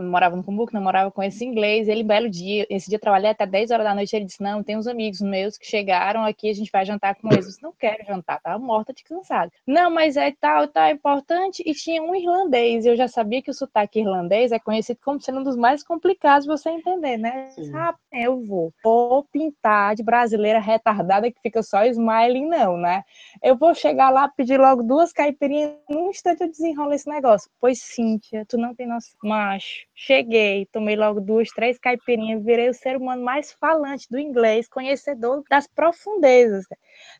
Morava 0.00 0.36
no 0.36 0.42
Cumbuco, 0.44 0.72
namorava 0.72 1.10
com 1.10 1.22
esse 1.22 1.44
inglês, 1.44 1.88
ele, 1.88 2.02
belo 2.02 2.28
dia, 2.30 2.66
esse 2.70 2.88
dia 2.88 2.96
eu 2.96 3.00
trabalhei 3.00 3.30
até 3.30 3.44
10 3.46 3.70
horas 3.70 3.84
da 3.86 3.94
noite, 3.94 4.14
ele 4.14 4.24
disse, 4.24 4.42
não, 4.42 4.62
tem 4.62 4.76
uns 4.76 4.86
amigos 4.86 5.20
meus 5.20 5.58
que 5.58 5.66
chegaram 5.66 6.24
aqui, 6.24 6.48
a 6.48 6.54
gente 6.54 6.70
vai 6.70 6.84
jantar 6.84 7.14
com 7.16 7.28
eles. 7.28 7.44
Eu 7.44 7.50
disse, 7.50 7.62
não 7.62 7.72
quero 7.72 8.04
jantar, 8.06 8.40
tava 8.40 8.58
morta 8.58 8.92
de 8.92 9.04
cansado. 9.04 9.50
Não, 9.66 9.90
mas 9.90 10.16
é 10.16 10.32
tal, 10.32 10.68
tal, 10.68 10.84
é 10.84 10.92
importante, 10.92 11.62
e 11.66 11.74
tinha 11.74 12.02
um 12.02 12.14
irlandês, 12.14 12.86
eu 12.86 12.96
já 12.96 13.08
sabia 13.08 13.42
que 13.42 13.50
o 13.50 13.54
sotaque 13.54 14.00
irlandês 14.00 14.52
é 14.52 14.58
conhecido 14.58 14.98
como 15.02 15.20
sendo 15.20 15.40
um 15.40 15.42
dos 15.42 15.56
mais 15.56 15.82
complicados 15.82 16.46
de 16.46 16.52
você 16.52 16.70
entender, 16.70 17.16
né? 17.16 17.48
Ah, 17.74 17.94
eu 18.12 18.44
vou, 18.44 18.72
vou 18.82 19.24
pintar 19.24 19.94
de 19.94 20.02
brasileira 20.02 20.58
retardada 20.58 21.30
que 21.30 21.40
fica 21.40 21.62
só 21.62 21.84
smiling, 21.84 22.46
não, 22.46 22.76
né? 22.76 23.02
Eu 23.42 23.56
vou 23.56 23.74
chegar 23.74 24.10
lá, 24.10 24.28
pedir 24.28 24.58
logo 24.58 24.82
duas 24.82 25.12
caipirinhas, 25.12 25.72
num 25.88 26.10
instante 26.10 26.42
eu 26.42 26.50
desenrolo 26.50 26.92
esse 26.92 27.08
negócio. 27.08 27.50
Pois, 27.60 27.80
Cíntia, 27.80 28.44
tu 28.46 28.56
não 28.56 28.74
tem 28.74 28.86
noção, 28.86 29.16
macho. 29.22 29.81
Cheguei, 29.94 30.66
tomei 30.72 30.96
logo 30.96 31.20
duas, 31.20 31.48
três 31.50 31.78
caipirinhas, 31.78 32.42
virei 32.42 32.68
o 32.70 32.74
ser 32.74 32.96
humano 32.96 33.22
mais 33.22 33.52
falante 33.52 34.08
do 34.10 34.18
inglês, 34.18 34.66
conhecedor 34.68 35.42
das 35.50 35.66
profundezas. 35.66 36.64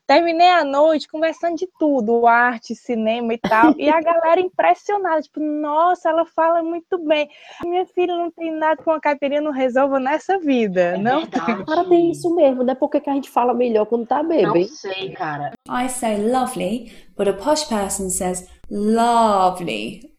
Terminei 0.07 0.49
a 0.49 0.63
noite 0.65 1.07
conversando 1.07 1.55
de 1.55 1.67
tudo, 1.79 2.25
arte, 2.25 2.75
cinema 2.75 3.33
e 3.33 3.37
tal, 3.37 3.73
e 3.77 3.89
a 3.89 4.01
galera 4.01 4.39
impressionada, 4.41 5.21
tipo, 5.21 5.39
nossa, 5.39 6.09
ela 6.09 6.25
fala 6.25 6.63
muito 6.63 6.97
bem. 6.97 7.29
Minha 7.63 7.85
filha 7.85 8.15
não 8.17 8.31
tem 8.31 8.51
nada 8.51 8.81
com 8.81 8.91
a 8.91 8.99
caipirinha, 8.99 9.41
não 9.41 9.51
resolva 9.51 9.99
nessa 9.99 10.39
vida, 10.39 10.81
É 10.81 10.97
não 10.97 11.21
verdade. 11.21 11.65
Cara, 11.65 11.85
tem 11.85 12.11
isso 12.11 12.33
mesmo, 12.35 12.63
né? 12.63 12.73
Por 12.75 12.89
que, 12.89 12.99
que 12.99 13.09
a 13.09 13.13
gente 13.13 13.29
fala 13.29 13.53
melhor 13.53 13.85
quando 13.85 14.07
tá 14.07 14.21
Não 14.23 14.29
bebê? 14.29 14.65
sei, 14.65 15.11
cara. 15.11 15.51
I 15.69 15.87
say 15.89 16.17
lovely, 16.17 16.91
but 17.15 17.27
a 17.27 17.33
posh 17.33 17.65
person 17.65 18.09
says 18.09 18.49
lovely. 18.69 20.12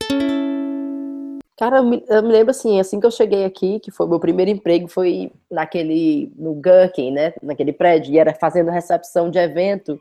Cara, 1.57 1.79
eu 1.79 1.85
me, 1.85 2.05
eu 2.09 2.23
me 2.23 2.33
lembro 2.33 2.51
assim, 2.51 2.81
assim 2.81 2.99
que 2.99 3.07
eu 3.07 3.11
cheguei 3.11 3.45
aqui, 3.45 3.79
que 3.79 3.93
foi 3.93 4.09
meu 4.09 4.19
primeiro 4.19 4.51
emprego, 4.51 4.89
foi 4.89 5.31
naquele, 5.51 6.33
no 6.37 6.61
Gherkin, 6.61 7.13
né? 7.13 7.33
Naquele 7.43 7.73
prédio, 7.73 8.13
e 8.13 8.19
era 8.19 8.35
fazendo 8.35 8.71
recepção 8.71 9.31
de 9.31 9.39
evento, 9.39 10.01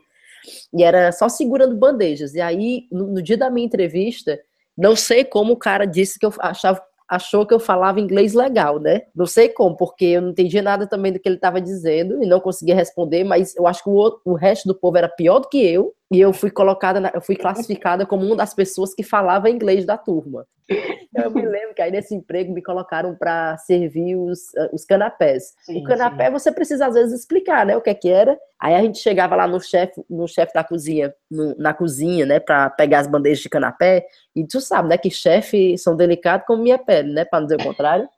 e 0.72 0.82
era 0.82 1.12
só 1.12 1.28
segurando 1.28 1.76
bandejas. 1.76 2.34
E 2.34 2.40
aí, 2.40 2.88
no, 2.90 3.06
no 3.06 3.22
dia 3.22 3.36
da 3.36 3.50
minha 3.50 3.66
entrevista, 3.66 4.40
não 4.76 4.96
sei 4.96 5.24
como 5.24 5.52
o 5.52 5.56
cara 5.56 5.84
disse 5.84 6.18
que 6.18 6.26
eu 6.26 6.32
achava, 6.40 6.82
achou 7.08 7.46
que 7.46 7.54
eu 7.54 7.60
falava 7.60 8.00
inglês 8.00 8.34
legal, 8.34 8.80
né? 8.80 9.02
Não 9.14 9.26
sei 9.26 9.48
como, 9.48 9.76
porque 9.76 10.06
eu 10.06 10.22
não 10.22 10.30
entendia 10.30 10.62
nada 10.62 10.86
também 10.88 11.12
do 11.12 11.20
que 11.20 11.28
ele 11.28 11.36
estava 11.36 11.60
dizendo 11.60 12.22
e 12.22 12.26
não 12.26 12.40
conseguia 12.40 12.74
responder, 12.74 13.22
mas 13.22 13.54
eu 13.54 13.66
acho 13.66 13.84
que 13.84 13.90
o, 13.90 14.20
o 14.24 14.34
resto 14.34 14.66
do 14.66 14.74
povo 14.74 14.98
era 14.98 15.08
pior 15.08 15.38
do 15.38 15.48
que 15.48 15.64
eu, 15.64 15.94
e 16.14 16.20
eu 16.20 16.32
fui 16.32 16.50
colocada, 16.50 17.00
na- 17.00 17.10
eu 17.14 17.20
fui 17.20 17.34
classificada 17.34 18.06
como 18.06 18.24
uma 18.24 18.36
das 18.36 18.54
pessoas 18.54 18.94
que 18.94 19.02
falava 19.02 19.50
inglês 19.50 19.84
da 19.84 19.98
turma. 19.98 20.46
Eu 21.14 21.30
me 21.30 21.44
lembro 21.44 21.74
que 21.74 21.82
aí 21.82 21.90
nesse 21.90 22.14
emprego 22.14 22.52
me 22.52 22.62
colocaram 22.62 23.14
para 23.14 23.56
servir 23.58 24.16
os, 24.16 24.54
eh, 24.56 24.70
os 24.72 24.84
canapés. 24.84 25.54
Sim, 25.62 25.78
o 25.78 25.84
canapé 25.84 26.30
você 26.30 26.50
precisa 26.50 26.86
às 26.86 26.94
vezes 26.94 27.20
explicar, 27.20 27.66
né, 27.66 27.76
o 27.76 27.80
que 27.82 27.90
é 27.90 27.94
que 27.94 28.08
era. 28.08 28.38
Aí 28.58 28.74
a 28.74 28.80
gente 28.80 28.98
chegava 28.98 29.36
lá 29.36 29.46
no 29.46 29.60
chefe, 29.60 30.02
no 30.08 30.26
chefe 30.26 30.54
da 30.54 30.64
cozinha, 30.64 31.14
no- 31.30 31.54
na 31.58 31.74
cozinha, 31.74 32.24
né, 32.24 32.40
para 32.40 32.70
pegar 32.70 33.00
as 33.00 33.06
bandejas 33.06 33.40
de 33.40 33.48
canapé. 33.50 34.06
E 34.34 34.46
tu 34.46 34.60
sabe, 34.60 34.88
né, 34.88 34.96
que 34.96 35.10
chefe 35.10 35.76
são 35.76 35.94
delicados 35.96 36.46
como 36.46 36.62
minha 36.62 36.78
pele, 36.78 37.12
né, 37.12 37.24
para 37.24 37.40
não 37.40 37.46
dizer 37.48 37.60
o 37.60 37.64
contrário. 37.64 38.08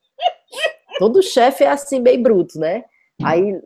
Todo 0.98 1.22
chefe 1.22 1.64
é 1.64 1.68
assim 1.68 2.02
bem 2.02 2.22
bruto, 2.22 2.58
né? 2.58 2.84
Aí 3.22 3.60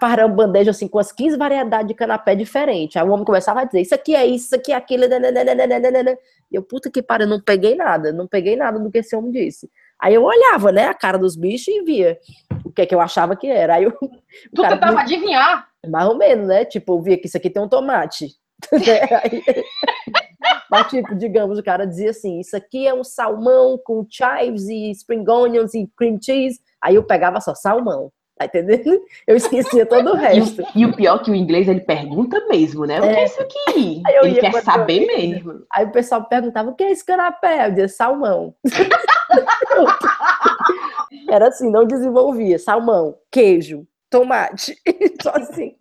paramos 0.00 0.36
bandeja 0.36 0.70
assim 0.70 0.88
com 0.88 0.98
as 0.98 1.12
15 1.12 1.36
variedades 1.36 1.88
de 1.88 1.94
canapé 1.94 2.34
diferentes. 2.34 2.96
Aí 2.96 3.06
o 3.06 3.12
homem 3.12 3.24
começava 3.24 3.60
a 3.60 3.64
dizer: 3.64 3.80
Isso 3.80 3.94
aqui 3.94 4.14
é 4.14 4.24
isso, 4.26 4.46
isso 4.46 4.54
aqui 4.56 4.72
é 4.72 4.76
aquilo. 4.76 5.06
nananana. 5.08 6.16
E 6.50 6.56
eu, 6.56 6.62
puta 6.62 6.90
que 6.90 7.02
pariu, 7.02 7.26
não 7.26 7.40
peguei 7.40 7.74
nada, 7.74 8.12
não 8.12 8.26
peguei 8.26 8.56
nada 8.56 8.78
do 8.78 8.90
que 8.90 8.98
esse 8.98 9.14
homem 9.14 9.30
disse. 9.30 9.70
Aí 10.00 10.14
eu 10.14 10.22
olhava, 10.22 10.70
né, 10.72 10.84
a 10.86 10.94
cara 10.94 11.18
dos 11.18 11.34
bichos 11.36 11.68
e 11.68 11.82
via 11.82 12.18
o 12.64 12.70
que 12.70 12.82
é 12.82 12.86
que 12.86 12.94
eu 12.94 13.00
achava 13.00 13.34
que 13.36 13.48
era. 13.48 13.74
Aí 13.74 13.84
eu, 13.84 13.92
Tu 14.54 14.62
cara, 14.62 14.74
tentava 14.76 15.00
adivinhar? 15.00 15.68
mais 15.90 16.08
ou 16.08 16.16
menos, 16.16 16.46
né? 16.46 16.64
Tipo, 16.64 16.94
eu 16.94 17.02
via 17.02 17.18
que 17.18 17.26
isso 17.26 17.36
aqui 17.36 17.50
tem 17.50 17.62
um 17.62 17.68
tomate. 17.68 18.28
Né? 18.72 19.00
Aí- 19.22 19.42
Mas, 20.70 20.88
tipo, 20.88 21.14
digamos, 21.14 21.58
o 21.58 21.62
cara 21.62 21.86
dizia 21.86 22.10
assim: 22.10 22.40
Isso 22.40 22.56
aqui 22.56 22.86
é 22.86 22.92
um 22.94 23.04
salmão 23.04 23.78
com 23.82 24.06
chives 24.08 24.68
e 24.68 24.90
spring 24.90 25.24
onions 25.28 25.74
e 25.74 25.88
cream 25.96 26.18
cheese. 26.22 26.60
Aí 26.82 26.94
eu 26.94 27.04
pegava 27.04 27.40
só 27.40 27.54
salmão. 27.54 28.10
Tá 28.38 28.44
entendendo? 28.44 29.02
Eu 29.26 29.36
esquecia 29.36 29.84
todo 29.84 30.12
o 30.12 30.16
E 30.16 30.20
resto. 30.20 30.62
o, 30.62 30.66
e 30.76 30.86
o 30.86 30.94
pior 30.94 31.20
é 31.20 31.24
que 31.24 31.30
o 31.30 31.34
inglês, 31.34 31.66
ele 31.68 31.80
pergunta 31.80 32.40
mesmo, 32.48 32.84
né? 32.86 33.00
O 33.00 33.02
que 33.02 33.08
é 33.08 33.24
isso 33.24 33.42
aqui? 33.42 34.02
Ele 34.22 34.40
quer 34.40 34.62
saber 34.62 35.06
mesmo. 35.06 35.62
Aí 35.72 35.84
o 35.86 35.90
pessoal 35.90 36.24
perguntava: 36.24 36.70
o 36.70 36.74
que 36.74 36.84
é 36.84 36.90
esse 36.92 37.04
canapé? 37.04 37.66
Eu 37.66 37.70
dizia: 37.70 37.88
salmão. 37.88 38.54
Era 41.28 41.48
assim, 41.48 41.70
não 41.70 41.84
desenvolvia. 41.84 42.58
Salmão, 42.58 43.16
queijo, 43.30 43.86
tomate. 44.10 44.76
Só 45.22 45.30
assim. 45.30 45.74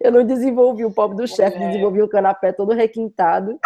Eu 0.00 0.12
não 0.12 0.24
desenvolvi. 0.24 0.84
O 0.84 0.92
pobre 0.92 1.16
do 1.16 1.26
chefe 1.28 1.56
Mulher. 1.56 1.70
desenvolvia 1.70 2.04
o 2.04 2.08
canapé 2.08 2.52
todo 2.52 2.72
requintado. 2.74 3.58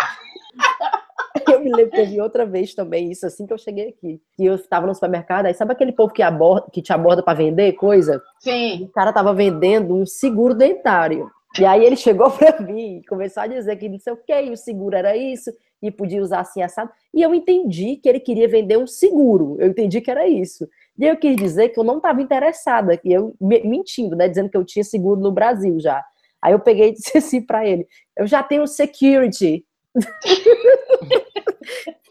Eu 1.53 1.61
me 1.61 1.71
lembro 1.73 1.91
que 1.93 2.01
eu 2.01 2.07
vi 2.07 2.21
outra 2.21 2.45
vez 2.47 2.75
também 2.75 3.11
isso, 3.11 3.27
assim 3.27 3.47
que 3.47 3.53
eu 3.53 3.59
cheguei 3.59 3.89
aqui. 3.89 4.21
E 4.39 4.45
eu 4.47 4.55
estava 4.55 4.87
no 4.87 4.95
supermercado, 4.95 5.47
aí 5.47 5.55
sabe 5.55 5.73
aquele 5.73 5.93
povo 5.93 6.13
que, 6.13 6.23
aborda, 6.23 6.67
que 6.73 6.83
te 6.83 6.93
aborda 6.93 7.23
para 7.23 7.39
vender 7.39 7.73
coisa? 7.75 8.23
Sim. 8.41 8.85
O 8.85 8.89
cara 8.89 9.13
tava 9.13 9.33
vendendo 9.35 9.95
um 9.95 10.05
seguro 10.07 10.55
dentário. 10.55 11.31
E 11.59 11.65
aí 11.65 11.85
ele 11.85 11.97
chegou 11.97 12.31
pra 12.33 12.59
mim 12.61 12.99
e 12.99 13.07
começou 13.07 13.43
a 13.43 13.47
dizer 13.47 13.77
que 13.77 13.89
não 13.89 13.99
sei 13.99 14.13
o 14.13 14.17
que, 14.17 14.33
e 14.43 14.51
o 14.51 14.57
seguro 14.57 14.97
era 14.97 15.17
isso, 15.17 15.53
e 15.81 15.91
podia 15.91 16.21
usar 16.23 16.41
assim 16.41 16.63
assado. 16.63 16.91
E 17.13 17.23
eu 17.23 17.35
entendi 17.35 17.97
que 17.97 18.09
ele 18.09 18.19
queria 18.21 18.49
vender 18.49 18.77
um 18.77 18.87
seguro. 18.87 19.57
Eu 19.61 19.69
entendi 19.69 20.01
que 20.01 20.11
era 20.11 20.27
isso. 20.27 20.69
E 20.99 21.07
eu 21.07 21.17
quis 21.17 21.37
dizer 21.37 21.69
que 21.71 21.79
eu 21.79 21.85
não 21.85 21.99
estava 21.99 22.21
interessada, 22.23 22.99
e 23.05 23.13
eu 23.13 23.35
me- 23.41 23.63
mentindo, 23.65 24.17
né, 24.17 24.29
dizendo 24.29 24.49
que 24.49 24.57
eu 24.57 24.65
tinha 24.65 24.85
seguro 24.85 25.21
no 25.21 25.31
Brasil 25.33 25.79
já. 25.79 26.03
Aí 26.43 26.53
eu 26.53 26.59
peguei 26.61 26.89
e 26.89 26.93
disse 26.93 27.17
assim 27.19 27.41
pra 27.41 27.67
ele: 27.67 27.87
"Eu 28.17 28.27
já 28.27 28.43
tenho 28.43 28.67
security". 28.67 29.65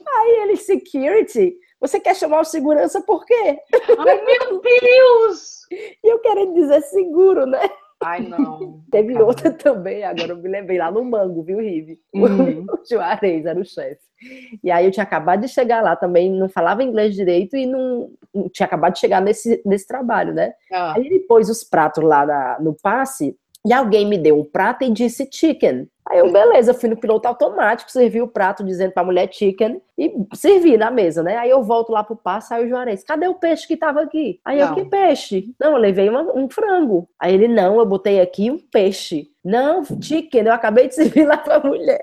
Aí 0.08 0.40
ele: 0.44 0.56
"Security? 0.58 1.56
Você 1.80 2.00
quer 2.00 2.16
chamar 2.16 2.42
o 2.42 2.46
segurança 2.46 3.02
por 3.02 3.26
quê?" 3.26 3.60
Ai, 4.00 4.22
meu 4.26 4.62
Deus! 4.62 5.62
E 5.72 5.98
eu 6.12 6.20
querendo 6.20 6.54
dizer 6.54 6.82
seguro, 6.84 7.46
né? 7.46 7.70
Ai, 8.06 8.20
não. 8.22 8.82
Teve 8.92 9.14
Cara. 9.14 9.26
outra 9.26 9.52
também, 9.52 10.04
agora 10.04 10.34
eu 10.34 10.38
me 10.38 10.50
lembrei 10.50 10.78
lá 10.78 10.92
no 10.92 11.06
Mango, 11.06 11.42
viu, 11.42 11.60
Rive? 11.60 12.00
Uhum. 12.14 12.66
O 12.70 12.80
Juarez 12.86 13.46
era 13.46 13.58
o 13.60 13.64
chefe. 13.64 14.02
E 14.62 14.70
aí 14.70 14.86
eu 14.86 14.92
tinha 14.92 15.06
acabado 15.06 15.42
de 15.42 15.48
chegar 15.48 15.82
lá 15.82 15.96
também, 15.96 16.30
não 16.30 16.50
falava 16.50 16.84
inglês 16.84 17.16
direito 17.16 17.56
e 17.56 17.66
não, 17.66 18.12
não 18.34 18.50
tinha 18.50 18.66
acabado 18.68 18.94
de 18.94 19.00
chegar 19.00 19.22
nesse, 19.22 19.62
nesse 19.66 19.88
trabalho, 19.88 20.34
né? 20.34 20.54
Ah, 20.72 20.94
Aí 20.96 21.06
ele 21.06 21.22
pôs 21.22 21.50
os 21.50 21.64
pratos 21.64 22.04
lá 22.04 22.26
na- 22.26 22.58
no 22.60 22.76
passe 22.82 23.38
e 23.66 23.72
alguém 23.74 24.06
me 24.06 24.18
deu 24.18 24.38
um 24.38 24.44
prato 24.44 24.84
e 24.84 24.90
disse 24.92 25.30
chicken. 25.32 25.88
Aí 26.14 26.20
eu, 26.20 26.32
beleza, 26.32 26.76
fui 26.76 26.88
no 26.90 26.96
piloto 26.96 27.28
automático, 27.28 27.92
servi 27.92 28.22
o 28.22 28.28
prato 28.28 28.64
dizendo 28.64 28.92
pra 28.92 29.04
mulher 29.04 29.28
chicken 29.34 29.82
e 29.98 30.14
servi 30.36 30.78
na 30.78 30.92
mesa, 30.92 31.24
né? 31.24 31.38
Aí 31.38 31.50
eu 31.50 31.64
volto 31.64 31.92
lá 31.92 32.04
pro 32.04 32.16
passe, 32.16 32.54
aí 32.54 32.64
o 32.64 32.70
Juarez, 32.70 33.04
cadê 33.04 33.28
o 33.28 33.34
peixe 33.34 33.68
que 33.68 33.76
tava 33.76 34.02
aqui? 34.04 34.40
Aí 34.46 34.60
eu, 34.60 34.68
Não. 34.68 34.76
que 34.76 34.86
peixe? 34.86 35.46
Não, 35.60 35.72
eu 35.72 35.78
levei 35.78 36.08
uma- 36.10 36.32
um 36.38 36.48
frango. 36.48 37.10
Aí 37.20 37.34
ele, 37.34 37.48
não, 37.48 37.80
eu 37.80 37.86
botei 37.86 38.22
aqui 38.22 38.52
um 38.52 38.60
peixe. 38.60 39.28
Não, 39.44 39.84
chicken, 40.02 40.46
eu 40.46 40.54
acabei 40.54 40.88
de 40.88 40.94
servir 41.24 41.26
lá 41.26 41.36
pra 41.38 41.60
mulher. 41.60 42.00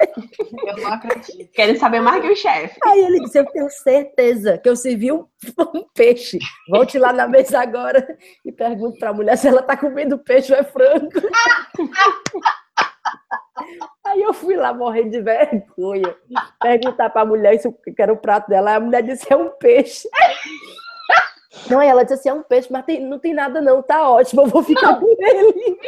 eu 0.67 0.77
não 0.79 0.93
acredito. 0.93 1.49
Querem 1.53 1.77
saber 1.77 2.01
mais 2.01 2.21
que 2.21 2.33
o 2.33 2.37
chefe. 2.37 2.79
Aí 2.85 3.01
ele 3.01 3.21
disse, 3.21 3.39
eu 3.39 3.47
tenho 3.47 3.71
certeza 3.71 4.59
que 4.59 4.69
eu 4.69 4.75
servi 4.75 5.13
um, 5.13 5.25
um 5.73 5.85
peixe. 5.95 6.39
Volte 6.69 6.99
lá 6.99 7.13
na 7.13 7.29
mesa 7.29 7.61
agora 7.61 8.19
e 8.45 8.51
pergunte 8.51 8.99
pra 8.99 9.13
mulher 9.13 9.37
se 9.39 9.47
ela 9.47 9.63
tá 9.63 9.77
comendo 9.77 10.19
peixe 10.19 10.53
ou 10.53 10.59
é 10.59 10.65
frango. 10.65 11.09
Aí 14.05 14.23
eu 14.23 14.33
fui 14.33 14.57
lá 14.57 14.73
morrendo 14.73 15.11
de 15.11 15.21
vergonha, 15.21 16.15
perguntar 16.61 17.11
pra 17.11 17.25
mulher 17.25 17.55
isso 17.55 17.73
que 17.73 18.01
era 18.01 18.13
o 18.13 18.17
prato 18.17 18.49
dela. 18.49 18.71
Aí 18.71 18.77
a 18.77 18.81
mulher 18.81 19.03
disse, 19.03 19.33
é 19.33 19.37
um 19.37 19.51
peixe. 19.51 20.09
Não, 21.69 21.81
ela 21.83 22.03
disse 22.03 22.15
assim, 22.15 22.29
é 22.29 22.35
um 22.35 22.43
peixe, 22.43 22.69
mas 22.71 22.85
tem- 22.85 23.01
não 23.01 23.19
tem 23.19 23.35
nada 23.35 23.61
não, 23.61 23.83
tá 23.83 24.09
ótimo, 24.09 24.43
eu 24.43 24.47
vou 24.47 24.63
ficar 24.63 24.99
com 24.99 25.07
ele. 25.07 25.79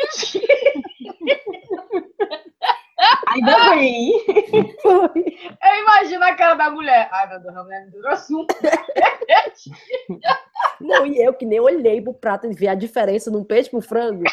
Ainda 3.28 3.70
bem. 3.70 4.12
Eu 4.84 5.80
imagino 5.82 6.24
a 6.24 6.34
cara 6.34 6.54
da 6.54 6.70
mulher. 6.70 7.08
Ai, 7.10 7.28
meu 7.30 7.40
Deus, 7.40 7.56
a 7.56 7.62
mulher 7.64 7.84
me 7.86 7.90
deu 7.92 8.08
assunto. 8.08 8.54
Não, 10.80 11.06
e 11.06 11.22
eu 11.22 11.32
que 11.32 11.46
nem 11.46 11.60
olhei 11.60 12.00
pro 12.00 12.12
prato 12.14 12.46
e 12.46 12.54
vi 12.54 12.68
a 12.68 12.74
diferença 12.74 13.30
num 13.30 13.44
peixe 13.44 13.70
pro 13.70 13.80
frango. 13.80 14.24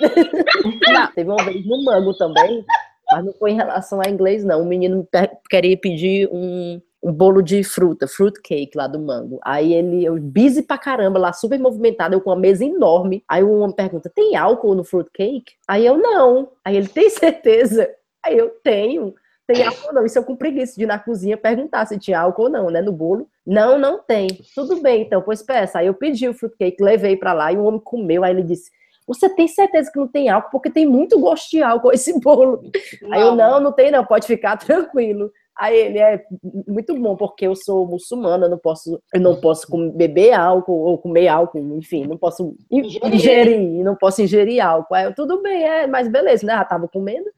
Não, 0.00 1.12
teve 1.14 1.30
uma 1.30 1.44
vez 1.44 1.66
no 1.66 1.84
mango 1.84 2.14
também, 2.14 2.64
mas 3.10 3.24
não 3.24 3.32
foi 3.34 3.52
em 3.52 3.56
relação 3.56 4.00
a 4.04 4.08
inglês, 4.08 4.44
não. 4.44 4.62
O 4.62 4.66
menino 4.66 5.06
queria 5.48 5.76
pedir 5.76 6.28
um, 6.32 6.80
um 7.02 7.12
bolo 7.12 7.42
de 7.42 7.62
fruta, 7.64 8.06
fruit 8.06 8.40
cake 8.42 8.76
lá 8.76 8.86
do 8.86 8.98
mango. 8.98 9.40
Aí 9.44 9.72
ele, 9.72 10.04
eu 10.04 10.18
busy 10.20 10.62
pra 10.62 10.78
caramba, 10.78 11.18
lá 11.18 11.32
super 11.32 11.58
movimentado, 11.58 12.14
eu 12.14 12.20
com 12.20 12.30
uma 12.30 12.36
mesa 12.36 12.64
enorme. 12.64 13.24
Aí 13.28 13.42
o 13.42 13.58
homem 13.58 13.74
pergunta: 13.74 14.10
tem 14.14 14.36
álcool 14.36 14.74
no 14.74 14.84
fruit 14.84 15.10
cake? 15.12 15.52
Aí 15.66 15.84
eu 15.84 15.96
não. 15.98 16.50
Aí 16.64 16.76
ele 16.76 16.88
tem 16.88 17.08
certeza? 17.10 17.88
Aí 18.24 18.36
eu 18.36 18.50
tenho. 18.62 19.14
Tem 19.46 19.66
álcool 19.66 19.92
não? 19.92 20.06
Isso 20.06 20.16
eu 20.16 20.22
com 20.22 20.36
preguiça 20.36 20.76
de 20.76 20.84
ir 20.84 20.86
na 20.86 20.98
cozinha 20.98 21.36
perguntar 21.36 21.84
se 21.84 21.98
tinha 21.98 22.20
álcool 22.20 22.44
ou 22.44 22.50
não, 22.50 22.70
né? 22.70 22.80
No 22.80 22.92
bolo. 22.92 23.28
Não, 23.44 23.78
não 23.78 23.98
tem. 23.98 24.28
Tudo 24.54 24.80
bem, 24.80 25.02
então, 25.02 25.22
pois 25.22 25.42
peça. 25.42 25.80
Aí 25.80 25.88
eu 25.88 25.94
pedi 25.94 26.28
o 26.28 26.34
fruitcake, 26.34 26.80
levei 26.80 27.16
pra 27.16 27.32
lá 27.32 27.52
e 27.52 27.56
o 27.56 27.64
homem 27.64 27.80
comeu. 27.80 28.22
Aí 28.22 28.32
ele 28.32 28.44
disse: 28.44 28.70
Você 29.06 29.28
tem 29.28 29.48
certeza 29.48 29.90
que 29.92 29.98
não 29.98 30.06
tem 30.08 30.28
álcool? 30.28 30.50
Porque 30.50 30.70
tem 30.70 30.86
muito 30.86 31.18
gosto 31.18 31.50
de 31.50 31.62
álcool 31.62 31.92
esse 31.92 32.18
bolo. 32.20 32.62
Aí 33.10 33.20
eu: 33.20 33.34
Não, 33.34 33.60
não 33.60 33.72
tem, 33.72 33.90
não, 33.90 34.04
pode 34.04 34.26
ficar 34.26 34.56
tranquilo. 34.56 35.30
Aí 35.58 35.76
ele 35.76 35.98
é 35.98 36.22
muito 36.66 36.94
bom, 36.98 37.14
porque 37.16 37.46
eu 37.46 37.54
sou 37.54 37.86
muçulmana, 37.86 38.48
não 38.48 38.56
posso, 38.56 38.98
eu 39.12 39.20
não 39.20 39.38
posso 39.40 39.66
beber 39.90 40.32
álcool 40.32 40.72
ou 40.84 40.96
comer 40.96 41.28
álcool, 41.28 41.76
enfim, 41.76 42.06
não 42.06 42.16
posso 42.16 42.54
in- 42.70 42.98
Ingerir. 43.04 43.84
não 43.84 43.94
posso 43.94 44.22
ingerir 44.22 44.64
álcool. 44.64 44.94
Aí 44.94 45.04
eu, 45.04 45.14
tudo 45.14 45.42
bem, 45.42 45.62
é, 45.62 45.86
mas 45.86 46.08
beleza, 46.08 46.46
né? 46.46 46.54
Já 46.54 46.64
tava 46.64 46.88
comendo. 46.88 47.28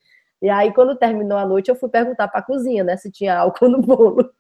E 0.41 0.49
aí, 0.49 0.73
quando 0.73 0.95
terminou 0.97 1.37
a 1.37 1.47
noite, 1.47 1.69
eu 1.69 1.75
fui 1.75 1.89
perguntar 1.89 2.29
pra 2.29 2.43
cozinha, 2.43 2.85
né, 2.85 2.97
se 2.97 3.11
tinha 3.11 3.37
álcool 3.39 3.69
no 3.69 3.81
bolo. 3.83 4.31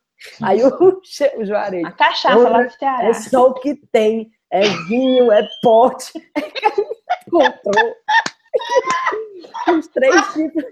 Aí 0.40 0.62
o, 0.62 0.68
o 1.38 1.44
Juarez, 1.44 1.84
A 1.84 1.90
cachaça 1.92 2.48
lá 2.48 2.62
do 2.62 2.70
Ceará. 2.72 3.08
é 3.08 3.14
só 3.14 3.48
o 3.48 3.54
que 3.54 3.74
tem, 3.90 4.30
é 4.50 4.60
vinho, 4.88 5.32
é 5.32 5.48
pote. 5.62 6.12
Encontrou. 7.32 7.94
Tinha 9.64 9.76
uns 9.76 9.86
três 9.88 10.32
tipos, 10.32 10.64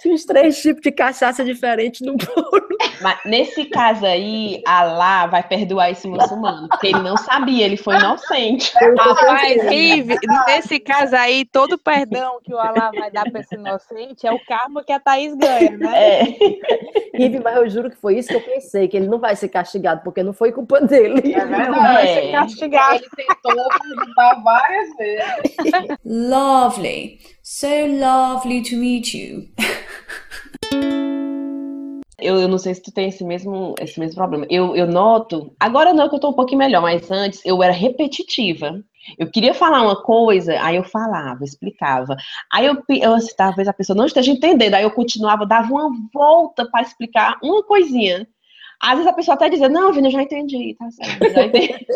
tinha 0.00 0.14
uns 0.14 0.24
três 0.24 0.60
tipos 0.60 0.82
de 0.82 0.90
cachaça 0.92 1.44
diferentes 1.44 2.00
no 2.06 2.16
bolo. 2.16 2.68
Mas 3.00 3.18
nesse 3.24 3.64
caso 3.66 4.04
aí, 4.06 4.62
Alá 4.66 5.26
vai 5.26 5.42
perdoar 5.46 5.90
esse 5.90 6.06
muçulmano, 6.08 6.68
porque 6.68 6.88
ele 6.88 7.00
não 7.00 7.16
sabia, 7.16 7.64
ele 7.64 7.76
foi 7.76 7.96
inocente. 7.96 8.72
Rapaz, 8.98 9.62
Rive, 9.68 10.16
nesse 10.46 10.80
caso 10.80 11.14
aí, 11.16 11.44
todo 11.44 11.78
perdão 11.78 12.40
que 12.42 12.52
o 12.52 12.58
Alá 12.58 12.90
vai 12.94 13.10
dar 13.10 13.30
pra 13.30 13.40
esse 13.40 13.54
inocente 13.54 14.26
é 14.26 14.32
o 14.32 14.40
karma 14.46 14.82
que 14.84 14.92
a 14.92 15.00
Thaís 15.00 15.34
ganha, 15.34 15.76
né? 15.76 16.20
É. 16.22 16.24
Ive, 17.18 17.40
mas 17.42 17.56
eu 17.56 17.68
juro 17.68 17.90
que 17.90 17.96
foi 17.96 18.16
isso 18.18 18.28
que 18.28 18.36
eu 18.36 18.40
pensei, 18.40 18.88
que 18.88 18.96
ele 18.96 19.08
não 19.08 19.18
vai 19.18 19.36
ser 19.36 19.48
castigado, 19.48 20.02
porque 20.02 20.22
não 20.22 20.32
foi 20.32 20.52
culpa 20.52 20.80
dele. 20.80 21.32
É 21.34 21.44
Não 21.44 21.48
verdade. 21.56 21.78
vai 21.80 22.08
É. 22.08 22.14
ser 22.22 22.32
castigado. 22.32 22.94
Ele 22.96 23.08
tentou 23.16 23.68
perguntar 23.80 24.42
várias 24.42 24.96
vezes. 24.96 25.56
Lovely. 26.04 27.18
So 27.52 27.66
lovely 27.66 28.62
to 28.62 28.76
meet 28.76 29.12
you. 29.12 29.48
Eu, 32.16 32.36
eu 32.36 32.46
não 32.46 32.58
sei 32.58 32.74
se 32.74 32.80
tu 32.80 32.92
tem 32.92 33.08
esse 33.08 33.24
mesmo, 33.24 33.74
esse 33.80 33.98
mesmo 33.98 34.14
problema. 34.14 34.46
Eu, 34.48 34.76
eu 34.76 34.86
noto, 34.86 35.52
agora 35.58 35.92
não 35.92 36.08
que 36.08 36.14
eu 36.14 36.20
tô 36.20 36.30
um 36.30 36.34
pouquinho 36.34 36.60
melhor, 36.60 36.80
mas 36.80 37.10
antes 37.10 37.44
eu 37.44 37.60
era 37.60 37.72
repetitiva. 37.72 38.80
Eu 39.18 39.28
queria 39.28 39.52
falar 39.52 39.82
uma 39.82 40.00
coisa, 40.00 40.62
aí 40.62 40.76
eu 40.76 40.84
falava, 40.84 41.42
explicava. 41.42 42.16
Aí 42.52 42.66
eu, 42.66 42.80
eu 42.88 43.14
assim, 43.14 43.34
talvez 43.36 43.66
a 43.66 43.72
pessoa 43.72 43.96
não 43.96 44.06
esteja 44.06 44.30
entendendo, 44.30 44.74
aí 44.74 44.84
eu 44.84 44.90
continuava, 44.92 45.44
dava 45.44 45.72
uma 45.72 45.90
volta 46.14 46.70
para 46.70 46.82
explicar 46.82 47.36
uma 47.42 47.64
coisinha. 47.64 48.28
Às 48.82 48.92
vezes 48.92 49.06
a 49.06 49.12
pessoa 49.12 49.34
até 49.34 49.48
dizia, 49.50 49.68
não, 49.68 49.92
Vini, 49.92 50.08
eu 50.08 50.12
já 50.12 50.22
entendi, 50.22 50.74
tá 50.78 50.90
certo, 50.90 51.32
já 51.32 51.44
entendi. 51.44 51.86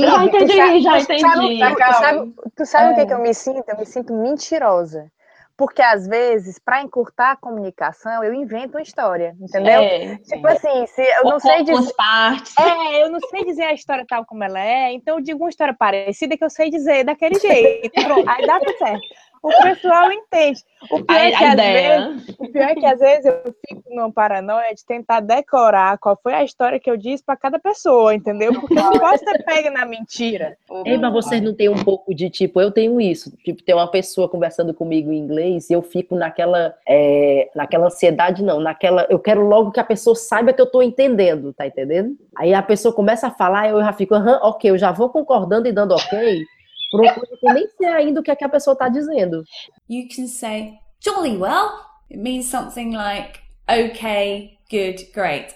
já 0.00 0.24
entendi, 0.24 0.80
já 0.80 0.98
entendi. 0.98 1.22
Tu 1.22 1.94
sabe, 1.94 2.34
tu 2.56 2.66
sabe 2.66 2.92
o 2.92 2.94
que, 2.96 3.00
É. 3.02 3.06
que 3.06 3.14
eu 3.14 3.20
me 3.20 3.32
sinto? 3.32 3.64
Eu 3.68 3.78
me 3.78 3.86
sinto 3.86 4.12
mentirosa. 4.12 5.10
Porque, 5.58 5.80
às 5.80 6.06
vezes, 6.06 6.58
para 6.58 6.82
encurtar 6.82 7.30
a 7.30 7.36
comunicação, 7.36 8.22
eu 8.22 8.34
invento 8.34 8.76
uma 8.76 8.82
história, 8.82 9.34
entendeu? 9.40 9.80
É, 9.80 10.16
Tipo 10.18 10.46
assim, 10.48 10.86
se 10.86 11.00
eu 11.00 11.24
não 11.24 11.40
sei 11.40 11.60
dizer. 11.60 11.72
Algumas 11.72 11.92
partes. 11.92 12.54
É, 12.58 13.02
eu 13.02 13.10
não 13.10 13.20
sei 13.20 13.42
dizer 13.46 13.62
a 13.62 13.72
história 13.72 14.04
tal 14.06 14.26
como 14.26 14.44
ela 14.44 14.60
é, 14.60 14.92
então 14.92 15.16
eu 15.16 15.22
digo 15.22 15.42
uma 15.44 15.48
história 15.48 15.72
parecida 15.72 16.36
que 16.36 16.44
eu 16.44 16.50
sei 16.50 16.68
dizer 16.68 17.04
daquele 17.04 17.38
jeito. 17.40 17.90
Pronto, 18.04 18.28
aí 18.28 18.46
dá 18.46 18.58
tudo 18.60 18.76
certo. 18.76 19.00
O 19.46 19.62
pessoal 19.62 20.10
entende. 20.10 20.60
O 20.90 21.04
pior, 21.04 21.20
A, 21.20 21.24
é 21.24 21.30
que, 21.30 21.44
a 21.44 21.46
às 21.46 21.54
ideia. 21.54 22.08
vezes, 22.08 22.36
o 22.38 22.48
pior 22.52 22.68
é 22.68 22.74
que 22.74 22.86
às 22.86 22.98
vezes 22.98 23.24
eu 23.24 23.54
fico 23.66 23.82
numa 23.90 24.12
paranoia 24.12 24.74
de 24.74 24.84
tentar 24.84 25.20
decorar 25.20 25.98
qual 25.98 26.18
foi 26.20 26.34
a 26.34 26.42
história 26.42 26.80
que 26.80 26.90
eu 26.90 26.96
disse 26.96 27.24
para 27.24 27.36
cada 27.36 27.58
pessoa, 27.58 28.14
entendeu? 28.14 28.52
Porque 28.52 28.76
eu 28.76 28.82
não 28.82 28.98
posso 28.98 29.24
ter 29.24 29.42
pego 29.44 29.70
na 29.70 29.86
mentira. 29.86 30.56
Ei, 30.84 30.98
mas 30.98 31.12
vocês 31.12 31.40
não 31.40 31.54
têm 31.54 31.68
um 31.68 31.82
pouco 31.84 32.14
de 32.14 32.28
tipo, 32.28 32.60
eu 32.60 32.70
tenho 32.70 33.00
isso, 33.00 33.30
tipo, 33.44 33.62
tem 33.62 33.74
uma 33.74 33.90
pessoa 33.90 34.28
conversando 34.28 34.74
comigo 34.74 35.12
em 35.12 35.18
inglês 35.18 35.70
e 35.70 35.74
eu 35.74 35.82
fico 35.82 36.16
naquela, 36.16 36.74
é, 36.86 37.48
naquela 37.54 37.86
ansiedade, 37.86 38.42
não, 38.42 38.60
naquela, 38.60 39.06
eu 39.08 39.18
quero 39.18 39.46
logo 39.46 39.70
que 39.70 39.80
a 39.80 39.84
pessoa 39.84 40.16
saiba 40.16 40.52
que 40.52 40.60
eu 40.60 40.70
tô 40.70 40.82
entendendo, 40.82 41.52
tá 41.52 41.66
entendendo? 41.66 42.16
Aí 42.36 42.52
a 42.52 42.62
pessoa 42.62 42.92
começa 42.92 43.28
a 43.28 43.30
falar, 43.30 43.68
eu 43.68 43.80
já 43.80 43.92
fico, 43.92 44.14
aham, 44.14 44.40
ok, 44.42 44.70
eu 44.70 44.78
já 44.78 44.90
vou 44.92 45.08
concordando 45.08 45.68
e 45.68 45.72
dando 45.72 45.94
ok, 45.94 46.44
por 46.90 47.00
uma 47.00 47.14
coisa 47.14 47.36
que 47.36 47.48
eu 47.48 47.54
nem 47.54 47.68
sei 47.68 47.88
ainda 47.88 48.20
o 48.20 48.22
que, 48.22 48.30
é 48.30 48.36
que 48.36 48.44
a 48.44 48.48
pessoa 48.48 48.76
tá 48.76 48.88
dizendo. 48.88 49.44
You 49.88 50.06
can 50.14 50.26
say 50.26 50.78
jolly 51.04 51.36
well. 51.36 51.86
It 52.10 52.20
means 52.20 52.46
something 52.46 52.92
like 52.92 53.40
okay, 53.68 54.58
good, 54.70 55.10
great. 55.12 55.54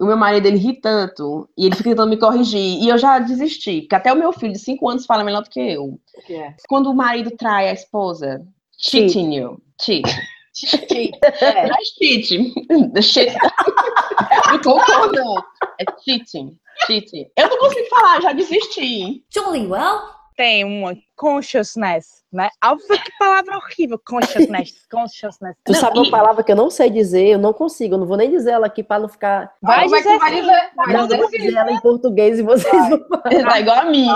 O 0.00 0.06
meu 0.06 0.16
marido, 0.16 0.46
ele 0.46 0.58
ri 0.58 0.80
tanto, 0.80 1.48
e 1.58 1.66
ele 1.66 1.74
fica 1.74 1.90
tentando 1.90 2.10
me 2.10 2.16
corrigir, 2.16 2.80
e 2.80 2.88
eu 2.88 2.96
já 2.96 3.18
desisti, 3.18 3.80
porque 3.80 3.96
até 3.96 4.12
o 4.12 4.16
meu 4.16 4.32
filho 4.32 4.52
de 4.52 4.58
5 4.60 4.88
anos 4.88 5.06
fala 5.06 5.24
melhor 5.24 5.42
do 5.42 5.50
que 5.50 5.58
eu. 5.58 5.98
Que 6.24 6.36
é? 6.36 6.54
Quando 6.68 6.88
o 6.88 6.94
marido 6.94 7.32
trai 7.36 7.68
a 7.68 7.72
esposa, 7.72 8.46
cheating 8.78 9.34
you, 9.34 9.60
cheat. 9.80 10.08
É. 11.40 11.68
Não 11.68 11.74
é 11.74 11.84
cheat, 11.84 12.26
shit. 13.02 13.32
Do 14.52 14.60
cocô, 14.60 15.12
não. 15.12 15.36
É 15.78 15.84
cheating, 16.04 16.58
cheating. 16.86 17.26
Eu 17.36 17.48
não 17.48 17.58
consigo 17.58 17.88
falar, 17.88 18.20
já 18.22 18.32
desisti. 18.32 19.24
Jolly 19.32 19.66
well. 19.66 20.16
Tem 20.36 20.64
uma 20.64 20.96
consciousness, 21.16 22.22
né? 22.32 22.48
Óbvio 22.64 22.86
que 23.02 23.10
palavra 23.18 23.56
horrível, 23.56 23.98
consciousness, 24.06 24.72
consciousness. 24.88 25.56
Tu 25.64 25.72
Não, 25.72 25.80
sabe 25.80 25.96
e- 25.96 26.00
uma 26.02 26.10
palavra 26.12 26.44
que 26.44 26.52
eu 26.52 26.56
não 26.56 26.70
sei 26.70 26.88
dizer, 26.90 27.26
eu 27.26 27.38
não 27.40 27.52
consigo, 27.52 27.94
eu 27.94 27.98
não 27.98 28.06
vou 28.06 28.16
nem 28.16 28.30
dizer 28.30 28.52
ela 28.52 28.66
aqui 28.68 28.84
pra 28.84 29.00
não 29.00 29.08
ficar... 29.08 29.52
Vai 29.60 29.82
Como 29.82 29.96
é 29.96 29.98
dizer 29.98 30.18
vai 30.18 30.30
dizer? 30.40 30.70
Vai 30.76 30.86
Não, 30.92 31.00
eu 31.00 31.06
dizer 31.08 31.16
vou 31.18 31.28
sim. 31.30 31.36
dizer 31.38 31.56
ela 31.56 31.72
em 31.72 31.80
português 31.80 32.38
e 32.38 32.42
vocês 32.42 32.88
vão 32.88 33.00
Tá 33.08 33.58
igual 33.60 33.78
a 33.80 33.84
mim. 33.86 34.06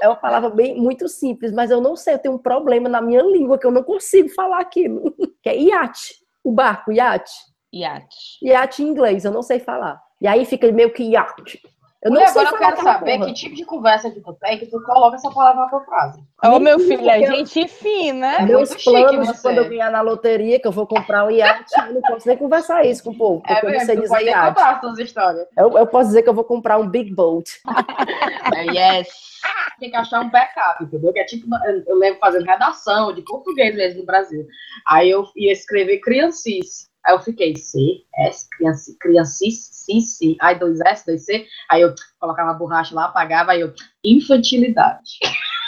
É 0.00 0.08
uma 0.08 0.16
palavra 0.16 0.48
bem 0.48 0.76
muito 0.80 1.08
simples, 1.08 1.52
mas 1.52 1.70
eu 1.70 1.80
não 1.82 1.94
sei, 1.94 2.14
eu 2.14 2.18
tenho 2.18 2.34
um 2.36 2.38
problema 2.38 2.88
na 2.88 3.02
minha 3.02 3.20
língua 3.22 3.58
que 3.58 3.66
eu 3.66 3.70
não 3.70 3.82
consigo 3.82 4.30
falar 4.30 4.60
aquilo. 4.60 5.14
Que 5.42 5.50
é 5.50 5.56
iate, 5.58 6.14
o 6.42 6.50
barco, 6.50 6.90
iate. 6.90 7.30
Iate. 7.72 8.16
Iate 8.42 8.82
em 8.82 8.86
inglês, 8.88 9.24
eu 9.26 9.30
não 9.30 9.42
sei 9.42 9.60
falar. 9.60 10.00
E 10.20 10.26
aí 10.26 10.46
fica 10.46 10.72
meio 10.72 10.90
que 10.92 11.02
iate. 11.02 11.60
Eu 12.06 12.10
não 12.12 12.20
Mulher, 12.20 12.28
sei 12.28 12.42
agora 12.46 12.54
eu 12.54 12.58
quero 12.58 12.82
saber 12.82 13.12
porra. 13.18 13.26
que 13.26 13.32
tipo 13.34 13.54
de 13.56 13.64
conversa 13.64 14.10
que 14.10 14.20
tu 14.20 14.32
tem 14.34 14.58
que 14.58 14.66
tu 14.66 14.80
coloca 14.82 15.16
essa 15.16 15.30
palavra 15.30 15.62
na 15.62 15.68
tua 15.68 15.80
frase. 15.84 16.22
Ô, 16.44 16.58
meu 16.60 16.78
filho, 16.78 17.08
é 17.10 17.26
gente 17.26 17.66
fina. 17.66 18.34
É 18.36 18.42
Meus 18.42 18.70
muito 18.70 18.80
chique 18.80 18.90
planos 18.92 19.10
de 19.28 19.34
você. 19.34 19.42
quando 19.42 19.58
eu 19.58 19.68
ganhar 19.68 19.90
na 19.90 20.00
loteria, 20.02 20.60
que 20.60 20.66
eu 20.68 20.72
vou 20.72 20.86
comprar 20.86 21.24
um 21.26 21.30
iate, 21.30 21.72
eu 21.88 21.94
não 21.94 22.02
posso 22.02 22.28
nem 22.28 22.36
conversar 22.36 22.84
isso 22.86 23.02
com 23.02 23.10
o 23.10 23.18
povo, 23.18 23.40
porque 23.42 23.52
É 23.54 23.58
eu 23.68 23.72
não 23.72 23.80
sei 23.80 23.96
mesmo, 23.96 24.02
dizer 24.16 24.30
iate. 24.30 24.48
contar 24.54 24.70
as 24.74 24.80
tuas 24.80 24.98
histórias. 24.98 25.46
Eu, 25.58 25.76
eu 25.76 25.86
posso 25.88 26.06
dizer 26.08 26.22
que 26.22 26.28
eu 26.28 26.34
vou 26.34 26.44
comprar 26.44 26.78
um 26.78 26.88
big 26.88 27.12
boat. 27.14 27.50
É, 28.54 28.62
yes. 28.66 29.08
Tem 29.80 29.90
que 29.90 29.96
achar 29.96 30.20
um 30.20 30.30
backup, 30.30 30.82
entendeu? 30.84 31.12
Que 31.12 31.18
é 31.20 31.24
tipo, 31.24 31.46
eu- 31.86 31.96
lembro 31.98 32.18
fazendo 32.20 32.44
redação 32.46 33.12
de 33.12 33.22
português 33.22 33.74
mesmo 33.74 34.00
no 34.00 34.06
Brasil. 34.06 34.46
Aí 34.88 35.10
eu 35.10 35.24
ia 35.36 35.52
escrever 35.52 35.98
criancice. 36.00 36.86
Aí 37.04 37.14
eu 37.14 37.20
fiquei 37.20 37.54
C, 37.56 37.78
S, 38.18 38.48
crianci- 38.50 38.96
criancice, 38.98 39.70
C, 39.86 40.00
C, 40.00 40.36
aí 40.40 40.58
dois 40.58 40.80
S, 40.80 41.06
dois 41.06 41.24
C. 41.24 41.46
Aí 41.70 41.82
eu 41.82 41.94
colocava 42.18 42.50
a 42.50 42.54
borracha 42.54 42.94
lá, 42.94 43.06
apagava, 43.06 43.52
aí 43.52 43.60
eu, 43.60 43.72
infantilidade. 44.04 45.18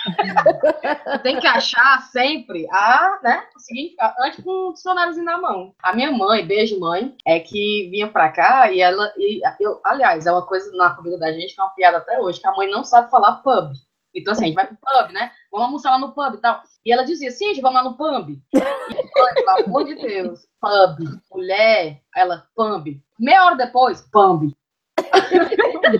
Tem 1.22 1.38
que 1.38 1.46
achar 1.46 2.02
sempre 2.10 2.66
a, 2.70 3.18
né, 3.22 3.44
o 3.54 3.60
significado, 3.60 4.14
antes 4.20 4.42
com 4.42 4.70
um 4.70 4.72
dicionáriozinho 4.72 5.24
na 5.24 5.38
mão. 5.38 5.74
A 5.82 5.94
minha 5.94 6.10
mãe, 6.10 6.46
beijo 6.46 6.78
mãe, 6.78 7.14
é 7.26 7.40
que 7.40 7.88
vinha 7.90 8.08
pra 8.08 8.30
cá 8.30 8.70
e 8.70 8.80
ela, 8.80 9.12
e 9.16 9.40
eu, 9.60 9.80
aliás, 9.84 10.26
é 10.26 10.32
uma 10.32 10.46
coisa 10.46 10.70
na 10.76 10.94
família 10.94 11.18
da 11.18 11.32
gente 11.32 11.54
que 11.54 11.60
é 11.60 11.64
uma 11.64 11.74
piada 11.74 11.98
até 11.98 12.20
hoje, 12.20 12.40
que 12.40 12.46
a 12.46 12.54
mãe 12.54 12.70
não 12.70 12.84
sabe 12.84 13.10
falar 13.10 13.42
pub. 13.42 13.72
Então, 14.14 14.32
assim, 14.32 14.44
a 14.44 14.46
gente 14.46 14.56
vai 14.56 14.66
pro 14.66 14.76
pub, 14.76 15.12
né? 15.12 15.30
Vamos 15.52 15.66
almoçar 15.66 15.90
lá 15.90 15.98
no 15.98 16.12
pub 16.12 16.34
e 16.34 16.40
tal. 16.40 16.62
E 16.84 16.92
ela 16.92 17.04
dizia, 17.04 17.30
sim, 17.30 17.48
gente, 17.48 17.60
vamos 17.60 17.82
lá 17.82 17.90
no 17.90 17.96
pub. 17.96 18.30
E, 18.30 18.58
mãe, 18.58 19.34
pelo 19.34 19.64
amor 19.66 19.84
de 19.84 19.94
Deus, 19.94 20.40
pub, 20.60 21.20
mulher, 21.30 22.00
ela, 22.16 22.46
pub. 22.54 22.86
Meia 23.18 23.44
hora 23.44 23.56
depois, 23.56 24.02
pub. 24.10 24.52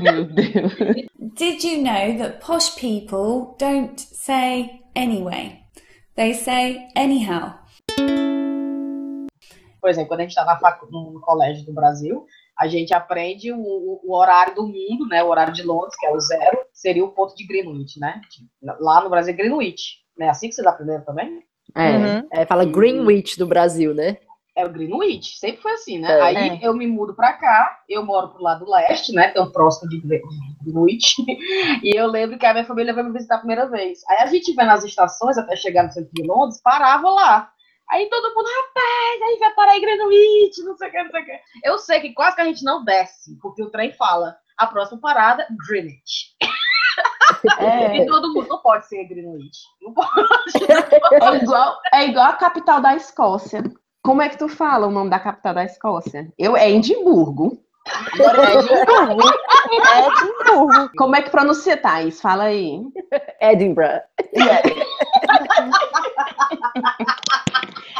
Meu 0.00 0.24
Deus. 0.24 1.06
Did 1.34 1.62
you 1.62 1.82
know 1.82 2.18
that 2.18 2.40
posh 2.40 2.74
people 2.76 3.56
don't 3.58 3.98
say 4.00 4.82
anyway? 4.96 5.60
They 6.16 6.34
say 6.34 6.88
anyhow. 6.96 7.54
Por 9.80 9.88
exemplo, 9.88 10.08
quando 10.08 10.20
a 10.20 10.22
gente 10.24 10.36
está 10.36 10.80
no 10.90 11.20
colégio 11.20 11.64
do 11.64 11.72
Brasil, 11.72 12.26
a 12.58 12.66
gente 12.66 12.92
aprende 12.92 13.52
o, 13.52 14.00
o, 14.02 14.16
horário 14.16 14.54
do 14.54 14.66
mundo, 14.66 15.06
né? 15.08 15.22
O 15.22 15.28
horário 15.28 15.52
de 15.52 15.62
Londres, 15.62 15.94
que 15.96 16.06
é 16.06 16.10
o 16.10 16.20
zero, 16.20 16.58
seria 16.72 17.04
o 17.04 17.12
ponto 17.12 17.34
de 17.36 17.46
Greenwich, 17.46 18.00
né? 18.00 18.20
Lá 18.80 19.00
no 19.00 19.08
Brasil 19.08 19.32
é 19.32 19.36
Greenwich. 19.36 19.98
É 20.18 20.28
assim 20.28 20.48
que 20.48 20.54
vocês 20.54 20.66
aprenderam 20.66 21.04
também? 21.04 21.44
É, 21.76 21.90
uhum. 21.90 22.28
é 22.32 22.44
fala 22.44 22.64
Greenwich 22.64 23.38
do 23.38 23.46
Brasil, 23.46 23.94
né? 23.94 24.16
É 24.56 24.66
o 24.66 24.72
Greenwich, 24.72 25.38
sempre 25.38 25.62
foi 25.62 25.70
assim, 25.70 26.00
né? 26.00 26.10
É. 26.10 26.20
Aí 26.20 26.58
eu 26.60 26.74
me 26.74 26.88
mudo 26.88 27.14
para 27.14 27.32
cá, 27.34 27.78
eu 27.88 28.04
moro 28.04 28.30
pro 28.30 28.42
lado 28.42 28.68
leste, 28.68 29.12
né? 29.12 29.28
Tão 29.28 29.52
próximo 29.52 29.88
de 29.88 30.00
Greenwich. 30.00 31.14
e 31.84 31.96
eu 31.96 32.08
lembro 32.08 32.36
que 32.36 32.44
a 32.44 32.52
minha 32.52 32.64
família 32.64 32.92
veio 32.92 33.06
me 33.06 33.12
visitar 33.12 33.36
a 33.36 33.38
primeira 33.38 33.66
vez. 33.66 34.00
Aí 34.08 34.16
a 34.18 34.26
gente 34.26 34.52
vê 34.52 34.64
nas 34.64 34.82
estações, 34.82 35.38
até 35.38 35.54
chegar 35.54 35.84
no 35.84 35.92
centro 35.92 36.10
de 36.12 36.26
Londres, 36.26 36.60
parava 36.60 37.08
lá. 37.08 37.52
Aí 37.90 38.08
todo 38.10 38.34
mundo, 38.34 38.46
rapaz, 38.46 39.22
aí 39.22 39.38
vai 39.38 39.54
parar 39.54 39.76
em 39.76 39.80
Greenwich, 39.80 40.62
não 40.62 40.76
sei 40.76 40.88
o 40.88 40.90
que, 40.90 41.02
não 41.02 41.10
sei 41.10 41.22
o 41.22 41.24
que. 41.24 41.40
Eu 41.64 41.78
sei 41.78 42.00
que 42.00 42.12
quase 42.12 42.36
que 42.36 42.42
a 42.42 42.44
gente 42.44 42.62
não 42.64 42.84
desce, 42.84 43.38
porque 43.40 43.62
o 43.62 43.70
trem 43.70 43.92
fala, 43.92 44.36
a 44.58 44.66
próxima 44.66 45.00
parada, 45.00 45.46
Greenwich. 45.68 46.36
É. 47.60 47.98
E 47.98 48.06
todo 48.06 48.32
mundo 48.34 48.48
não 48.48 48.58
pode 48.58 48.88
ser 48.88 49.04
Greenwich. 49.04 49.60
Não 49.80 49.92
pode. 49.92 50.10
É 51.22 51.36
igual, 51.36 51.78
é 51.94 52.06
igual 52.06 52.26
a 52.26 52.32
capital 52.32 52.80
da 52.80 52.96
Escócia. 52.96 53.62
Como 54.02 54.22
é 54.22 54.28
que 54.28 54.38
tu 54.38 54.48
fala 54.48 54.86
o 54.86 54.90
nome 54.90 55.10
da 55.10 55.20
capital 55.20 55.54
da 55.54 55.64
Escócia? 55.64 56.32
Eu, 56.36 56.56
é 56.56 56.70
Edimburgo. 56.70 57.62
Agora 58.12 58.42
é 58.42 58.54
Edimburgo. 58.54 59.22
Edimburgo. 60.48 60.90
Como 60.96 61.16
é 61.16 61.22
que 61.22 61.30
pronuncia, 61.30 61.76
Thaís? 61.76 62.20
Fala 62.20 62.44
aí. 62.44 62.80
Edinburgh. 63.40 64.02
Yeah. 64.34 64.62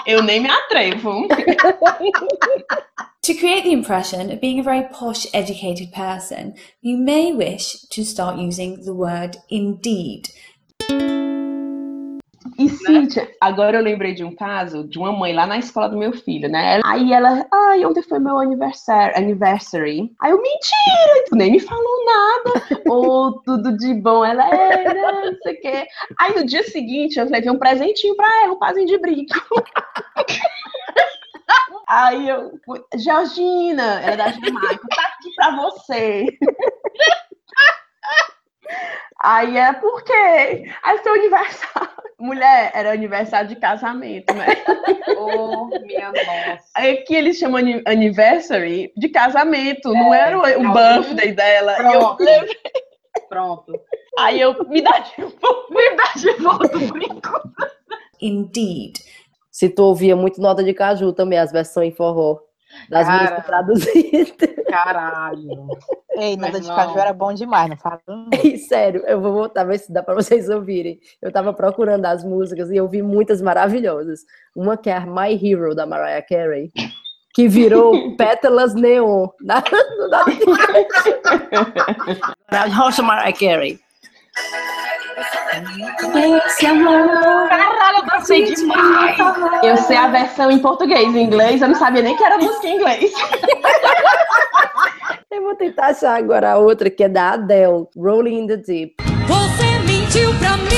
Eu 0.09 0.23
nem 0.23 0.41
me 0.41 0.49
atrevo. 0.49 1.29
to 3.21 3.35
create 3.35 3.65
the 3.65 3.73
impression 3.73 4.33
of 4.33 4.41
being 4.41 4.59
a 4.59 4.63
very 4.63 4.89
posh, 4.91 5.27
educated 5.35 5.93
person, 5.93 6.55
you 6.81 6.97
may 6.97 7.31
wish 7.31 7.83
to 7.91 8.03
start 8.03 8.39
using 8.39 8.83
the 8.87 8.95
word 8.95 9.37
indeed. 9.51 10.31
E 12.57 12.69
Cíntia, 12.69 13.29
agora 13.41 13.79
eu 13.79 13.83
lembrei 13.83 14.15
de 14.15 14.25
um 14.25 14.35
caso 14.35 14.85
de 14.85 14.99
uma 14.99 15.13
mãe 15.13 15.33
lá 15.33 15.47
na 15.47 15.59
escola 15.59 15.89
do 15.89 15.99
meu 15.99 16.13
filho, 16.13 16.49
né? 16.49 16.81
Aí 16.85 17.13
ela, 17.13 17.47
ai, 17.53 17.85
ontem 17.85 18.03
foi 18.03 18.19
meu 18.19 18.39
aniversário, 18.39 19.17
anniversary. 19.17 20.13
Aí 20.21 20.31
eu, 20.31 20.41
mentira, 20.41 21.25
tu 21.29 21.37
nem 21.37 21.53
me 21.53 21.61
falou 21.61 22.05
nada. 22.05 22.63
Ou 22.89 23.07
oh, 23.07 23.33
tudo 23.45 23.77
de 23.77 23.95
bom. 23.95 24.25
Ela, 24.25 24.49
é, 24.49 24.95
não, 24.95 25.27
não 25.27 25.37
sei 25.43 25.55
o 25.55 25.61
quê. 25.61 25.87
Aí 26.19 26.35
no 26.35 26.47
dia 26.47 26.63
seguinte 26.63 27.19
eu 27.19 27.29
levei 27.29 27.51
um 27.51 27.59
presentinho 27.59 28.17
pra 28.17 28.45
ela, 28.45 28.55
um 28.55 28.59
pazinho 28.59 28.87
de 28.87 28.99
brinco. 28.99 29.35
Aí 31.89 32.29
eu, 32.29 32.53
Georgina, 32.97 34.01
ela 34.03 34.13
é 34.13 34.17
da 34.17 34.29
Jamaica, 34.29 34.87
tá 34.95 35.03
aqui 35.03 35.35
pra 35.35 35.57
você. 35.57 36.27
Aí 39.21 39.57
é 39.57 39.73
porque 39.73 40.13
aí 40.13 40.99
seu 41.03 41.15
aniversário. 41.15 42.08
Mulher, 42.19 42.73
era 42.75 42.93
aniversário 42.93 43.49
de 43.49 43.57
casamento, 43.57 44.35
né? 44.35 44.47
Oh, 45.17 45.67
minha 45.83 46.11
nossa. 46.11 46.65
Aí 46.75 46.97
que 46.99 47.15
eles 47.15 47.39
chamam 47.39 47.61
anniversary 47.87 48.93
de 48.97 49.09
casamento, 49.09 49.95
é, 49.95 49.99
não 49.99 50.13
era 50.13 50.37
o, 50.37 50.43
o 50.43 50.73
birthday 50.73 51.33
dela. 51.33 51.75
Pronto. 51.75 52.23
Eu 52.23 52.49
Pronto. 53.29 53.81
Aí 54.19 54.41
eu 54.41 54.55
me 54.69 54.81
dá 54.81 54.99
de 54.99 55.23
volta, 55.23 55.75
me 55.75 55.97
dá 55.97 56.13
de 56.17 56.33
volta 56.43 56.77
o 56.77 56.87
brinco. 56.89 57.41
Indeed. 58.21 58.99
Se 59.51 59.69
tu 59.69 59.83
ouvia 59.85 60.17
muito 60.17 60.41
nota 60.41 60.63
de 60.63 60.73
caju 60.73 61.13
também, 61.13 61.39
as 61.39 61.53
versões 61.53 61.93
em 61.93 61.97
forró 61.97 62.48
das 62.89 63.07
Cara, 63.07 63.21
músicas 63.21 63.47
traduzidas. 63.47 64.55
Caralho. 64.69 65.69
Ei, 66.13 66.37
Nada 66.37 66.61
de 66.61 66.67
Caju 66.67 66.99
era 66.99 67.13
bom 67.13 67.33
demais, 67.33 67.71
não 67.71 67.77
fala? 67.77 68.01
Sério, 68.69 69.05
eu 69.07 69.21
vou 69.21 69.33
voltar, 69.33 69.65
ver 69.65 69.79
se 69.79 69.93
dá 69.93 70.03
para 70.03 70.15
vocês 70.15 70.49
ouvirem. 70.49 70.99
Eu 71.23 71.31
tava 71.31 71.53
procurando 71.53 72.05
as 72.07 72.25
músicas 72.25 72.71
e 72.71 72.77
eu 72.77 72.89
vi 72.89 73.03
muitas 73.03 73.41
maravilhosas. 73.41 74.21
Uma 74.55 74.77
que 74.77 74.91
é 74.91 75.01
My 75.01 75.35
Hero, 75.35 75.75
da 75.75 75.87
Mariah 75.87 76.23
Carey, 76.23 76.73
que 77.35 77.49
virou 77.49 78.17
Pétalas 78.17 78.75
Neon. 78.75 79.29
Na, 79.41 79.63
na, 82.51 82.65
Rocha 82.67 83.03
Mariah 83.03 83.33
Carey. 83.33 83.79
Esse 86.47 86.67
amor. 86.67 87.09
Dancei 88.29 88.45
demais. 88.45 89.17
Eu 89.63 89.79
sei 89.79 89.97
a 89.97 90.09
versão 90.09 90.51
em 90.51 90.59
português 90.59 91.15
e 91.15 91.19
inglês, 91.19 91.63
eu 91.63 91.69
não 91.69 91.75
sabia 91.75 92.03
nem 92.03 92.15
que 92.15 92.23
era 92.23 92.37
música 92.37 92.69
em 92.69 92.77
inglês. 92.77 93.11
eu 95.33 95.43
vou 95.43 95.55
tentar 95.55 95.87
achar 95.87 96.19
agora 96.19 96.53
a 96.53 96.59
outra 96.59 96.91
que 96.91 97.05
é 97.05 97.09
da 97.09 97.31
Adele, 97.31 97.87
Rolling 97.97 98.41
in 98.41 98.47
the 98.47 98.59
Deep. 98.59 98.97
Você 99.27 99.79
mentiu 99.91 100.29
pra 100.39 100.59
mim, 100.59 100.69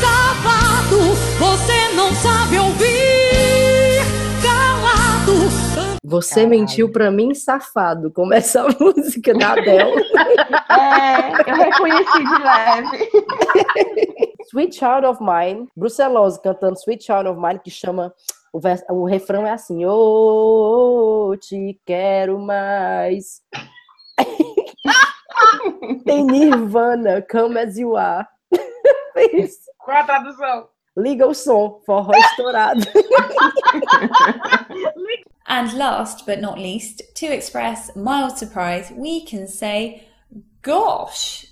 safado. 0.00 1.00
Você 1.38 1.94
não 1.94 2.10
sabe 2.14 2.58
ouvir, 2.58 3.09
Você 6.10 6.34
Caralho. 6.34 6.50
mentiu 6.50 6.90
pra 6.90 7.08
mim, 7.08 7.32
safado. 7.34 8.10
Começa 8.10 8.62
a 8.62 8.68
música 8.82 9.32
da 9.32 9.52
Adele. 9.52 10.02
é, 10.68 11.50
eu 11.50 11.54
reconheci 11.54 12.18
de 12.18 12.42
leve. 12.42 13.10
Sweet 14.50 14.74
Child 14.74 15.06
of 15.06 15.22
Mine, 15.22 15.68
Brucelose 15.76 16.42
cantando 16.42 16.76
Sweet 16.76 17.04
Child 17.04 17.28
of 17.28 17.40
Mine, 17.40 17.60
que 17.60 17.70
chama. 17.70 18.12
O, 18.52 18.58
vers, 18.58 18.82
o 18.90 19.04
refrão 19.04 19.46
é 19.46 19.52
assim: 19.52 19.84
Oh, 19.86 21.32
te 21.40 21.80
quero 21.86 22.40
mais. 22.40 23.40
Tem 26.04 26.24
Nirvana, 26.24 27.24
Come 27.30 27.60
As 27.60 27.78
You 27.78 27.96
Are. 27.96 28.26
Qual 29.78 29.96
a 29.96 30.02
tradução? 30.02 30.68
Liga 30.96 31.24
o 31.28 31.34
som, 31.34 31.80
forró 31.86 32.10
estourado. 32.12 32.80
And 35.50 35.76
last 35.76 36.24
but 36.26 36.40
not 36.40 36.58
least, 36.58 37.02
to 37.16 37.26
express 37.26 37.94
mild 37.96 38.38
surprise, 38.38 38.92
we 38.96 39.24
can 39.24 39.48
say, 39.48 40.06
gosh. 40.62 41.46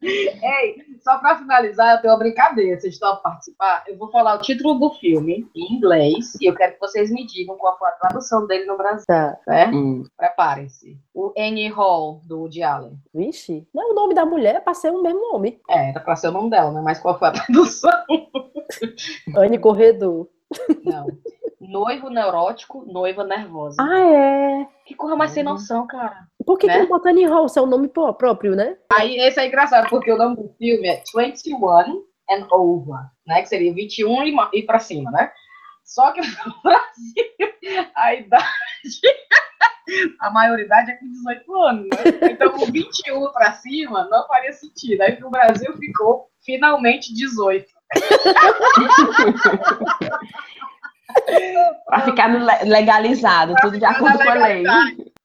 Ei, 0.00 0.76
só 1.02 1.18
para 1.18 1.38
finalizar, 1.38 1.96
eu 1.96 2.02
tenho 2.02 2.12
uma 2.12 2.18
brincadeira. 2.18 2.78
Vocês 2.78 2.94
estão 2.94 3.08
a 3.10 3.16
participar? 3.16 3.84
Eu 3.88 3.96
vou 3.96 4.10
falar 4.10 4.36
o 4.36 4.42
título 4.42 4.74
do 4.74 4.90
filme 4.90 5.48
em 5.56 5.74
inglês 5.74 6.34
e 6.40 6.46
eu 6.46 6.54
quero 6.54 6.74
que 6.74 6.80
vocês 6.80 7.10
me 7.10 7.26
digam 7.26 7.56
qual 7.56 7.76
foi 7.78 7.88
a 7.88 7.92
tradução 7.92 8.46
dele 8.46 8.66
no 8.66 8.76
Brasil. 8.76 9.06
Tá. 9.06 9.36
Né? 9.46 9.66
Hum. 9.68 10.04
Preparem-se. 10.16 10.98
O 11.14 11.32
Annie 11.36 11.68
Hall, 11.68 12.20
do 12.26 12.40
Woody 12.40 12.62
Allen. 12.62 12.98
Vixe, 13.14 13.66
não 13.74 13.82
é 13.82 13.92
o 13.92 13.94
nome 13.94 14.14
da 14.14 14.26
mulher, 14.26 14.56
é 14.56 14.60
pra 14.60 14.74
ser 14.74 14.90
o 14.90 15.02
mesmo 15.02 15.20
nome. 15.32 15.58
É, 15.68 15.88
era 15.88 16.00
pra 16.00 16.16
ser 16.16 16.28
o 16.28 16.32
nome 16.32 16.50
dela, 16.50 16.70
né? 16.70 16.82
Mas 16.82 17.00
qual 17.00 17.18
foi 17.18 17.28
a 17.28 17.32
tradução? 17.42 18.04
Anne 19.36 19.58
Corredor. 19.58 20.28
Não. 20.84 21.06
Noivo 21.68 22.10
neurótico, 22.10 22.84
noiva 22.86 23.24
nervosa. 23.24 23.76
Ah, 23.80 24.00
é? 24.00 24.66
Que 24.86 24.94
coisa 24.94 25.16
mais 25.16 25.30
sem 25.30 25.42
noção, 25.42 25.86
cara. 25.86 26.26
Por 26.44 26.58
que, 26.58 26.66
né? 26.66 26.74
que 26.74 26.80
não 26.80 26.88
bota 26.88 27.08
Annie 27.10 27.26
Hall? 27.26 27.46
é 27.56 27.60
o 27.60 27.66
nome 27.66 27.88
próprio, 27.88 28.54
né? 28.54 28.76
Aí, 28.92 29.16
esse 29.16 29.40
é 29.40 29.46
engraçado, 29.46 29.88
porque 29.88 30.12
o 30.12 30.18
nome 30.18 30.36
do 30.36 30.54
filme 30.58 30.86
é 30.86 31.02
21 31.14 32.04
and 32.30 32.46
Over, 32.50 33.00
né? 33.26 33.42
Que 33.42 33.48
seria 33.48 33.72
21 33.72 34.24
e, 34.24 34.36
e 34.52 34.62
pra 34.62 34.78
cima, 34.78 35.10
né? 35.10 35.32
Só 35.84 36.12
que 36.12 36.20
no 36.46 36.62
Brasil, 36.62 37.90
a 37.94 38.14
idade, 38.14 38.46
a 40.20 40.30
maioridade 40.30 40.90
é 40.90 40.96
com 40.96 41.06
18 41.06 41.62
anos, 41.62 41.88
né? 41.88 41.96
Então, 42.30 42.54
o 42.56 42.66
21 42.66 43.32
pra 43.32 43.52
cima 43.52 44.06
não 44.10 44.26
faria 44.26 44.52
sentido. 44.52 45.00
Aí 45.00 45.18
no 45.18 45.30
Brasil 45.30 45.74
ficou 45.78 46.28
finalmente 46.44 47.14
18. 47.14 47.72
para 51.86 52.00
ficar 52.02 52.28
legalizado, 52.64 53.54
tudo 53.60 53.78
de 53.78 53.84
acordo 53.84 54.18
com 54.18 54.30
a 54.30 54.34
lei. 54.34 54.64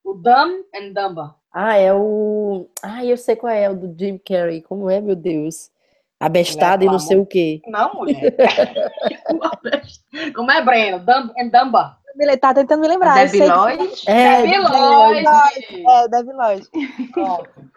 O 0.03 0.13
Dumb 0.13 0.65
and 0.75 0.93
Dumber. 0.93 1.29
Ah, 1.51 1.77
é 1.77 1.93
o. 1.93 2.69
Ah, 2.83 3.03
eu 3.03 3.17
sei 3.17 3.35
qual 3.35 3.51
é, 3.51 3.69
o 3.69 3.75
do 3.75 3.95
Jim 3.97 4.17
Carrey. 4.17 4.61
Como 4.61 4.89
é, 4.89 5.01
meu 5.01 5.15
Deus? 5.15 5.71
Abestada 6.19 6.83
é, 6.83 6.87
e 6.87 6.89
não 6.89 6.99
sei 6.99 7.17
o 7.17 7.25
quê. 7.25 7.61
Não, 7.67 7.93
mulher. 7.93 8.35
Como 10.35 10.51
é, 10.51 10.61
Breno? 10.61 10.99
Dumb 10.99 11.31
and 11.39 11.47
Dumber. 11.47 11.97
Ele 12.19 12.37
tá 12.37 12.53
tentando 12.53 12.81
me 12.81 12.87
lembrar. 12.87 13.15
Debbie 13.15 13.47
Lloyd? 13.47 14.03
É, 14.05 14.41
Debbie 14.41 14.57
Lloyd. 14.57 15.25
É, 15.87 16.07
Debbie 16.09 16.33
Lloyd. 16.33 16.67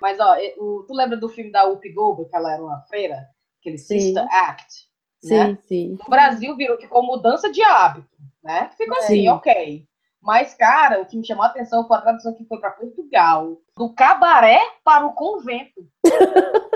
Mas, 0.01 0.19
ó, 0.19 0.37
tu 0.57 0.93
lembra 0.93 1.17
do 1.17 1.29
filme 1.29 1.53
da 1.53 1.65
Whoopi 1.65 1.93
Goldberg, 1.93 2.29
que 2.29 2.37
ela 2.37 2.53
era 2.53 2.63
uma 2.63 2.81
freira? 2.89 3.25
Aquele 3.61 3.79
Sister 3.79 4.27
Act? 4.33 4.91
Sim, 5.23 5.39
né? 5.39 5.59
sim. 5.63 5.99
No 6.03 6.11
Brasil 6.11 6.57
virou 6.57 6.79
ficou 6.79 7.03
mudança 7.03 7.51
de 7.51 7.63
hábito, 7.63 8.09
né? 8.43 8.71
Ficou 8.77 8.99
assim, 8.99 9.29
ok. 9.29 9.87
Mas, 10.21 10.55
cara, 10.55 11.01
o 11.01 11.07
que 11.07 11.17
me 11.17 11.27
chamou 11.27 11.45
a 11.45 11.49
atenção 11.49 11.87
foi 11.87 11.97
a 11.97 12.01
tradução 12.01 12.35
que 12.35 12.45
foi 12.45 12.59
para 12.61 12.71
Portugal. 12.71 13.59
Do 13.77 13.93
cabaré 13.93 14.61
para 14.85 15.07
o 15.07 15.13
convento. 15.13 15.87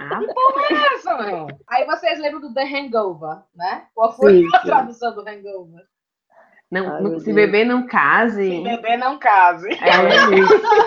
Ah, 0.00 0.20
Essa, 0.94 1.16
meu. 1.18 1.48
Aí 1.66 1.84
vocês 1.84 2.18
lembram 2.20 2.40
do 2.40 2.54
The 2.54 2.62
Hangover, 2.62 3.42
né? 3.54 3.88
Qual 3.94 4.12
foi 4.12 4.42
Sim, 4.42 4.48
a 4.54 4.60
sim. 4.60 4.66
tradução 4.66 5.14
do 5.14 5.20
Hangover? 5.28 5.84
Não, 6.70 6.94
Ai, 6.94 7.02
não- 7.02 7.18
se 7.20 7.32
beber 7.32 7.64
não 7.64 7.86
case. 7.86 8.50
Se 8.56 8.60
beber, 8.62 8.98
não 8.98 9.18
case. 9.18 9.68
É, 9.72 9.96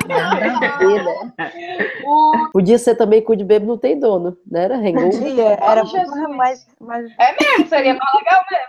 Nada 0.08 0.68
a 0.68 0.78
ver, 0.78 1.04
né? 1.04 1.34
O... 2.06 2.50
Podia 2.52 2.78
ser 2.78 2.96
também 2.96 3.22
cu 3.24 3.36
de 3.36 3.44
bebo 3.44 3.66
não 3.66 3.78
tem 3.78 4.00
dono, 4.00 4.38
né? 4.50 4.66
Era 4.66 4.76
hangover. 4.76 5.34
Dia, 5.34 5.58
era 5.60 5.84
mais, 6.30 6.68
mais 6.80 7.12
É 7.18 7.36
mesmo, 7.40 7.68
seria 7.68 7.96
mais 7.96 8.14
legal 8.14 8.46
mesmo. 8.52 8.68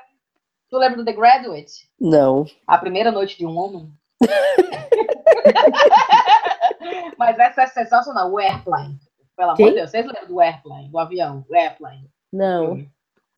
Tu 0.70 0.78
lembra 0.78 0.96
do 0.96 1.04
The 1.04 1.12
Graduate? 1.12 1.86
Não. 2.00 2.46
A 2.66 2.78
primeira 2.78 3.12
noite 3.12 3.36
de 3.36 3.44
um 3.46 3.58
homem? 3.58 3.90
Mas 7.18 7.38
essa 7.38 7.62
é 7.62 7.66
sensacional, 7.66 8.30
o 8.32 8.38
Airplane. 8.38 8.98
Pelo 9.36 9.50
amor 9.50 9.56
Quem? 9.56 9.68
de 9.68 9.74
Deus, 9.74 9.90
vocês 9.90 10.06
lembram 10.06 10.26
do 10.26 10.40
Airplane, 10.40 10.88
do 10.90 10.98
avião, 10.98 11.44
o 11.48 11.54
Airplane? 11.54 12.08
Não. 12.32 12.84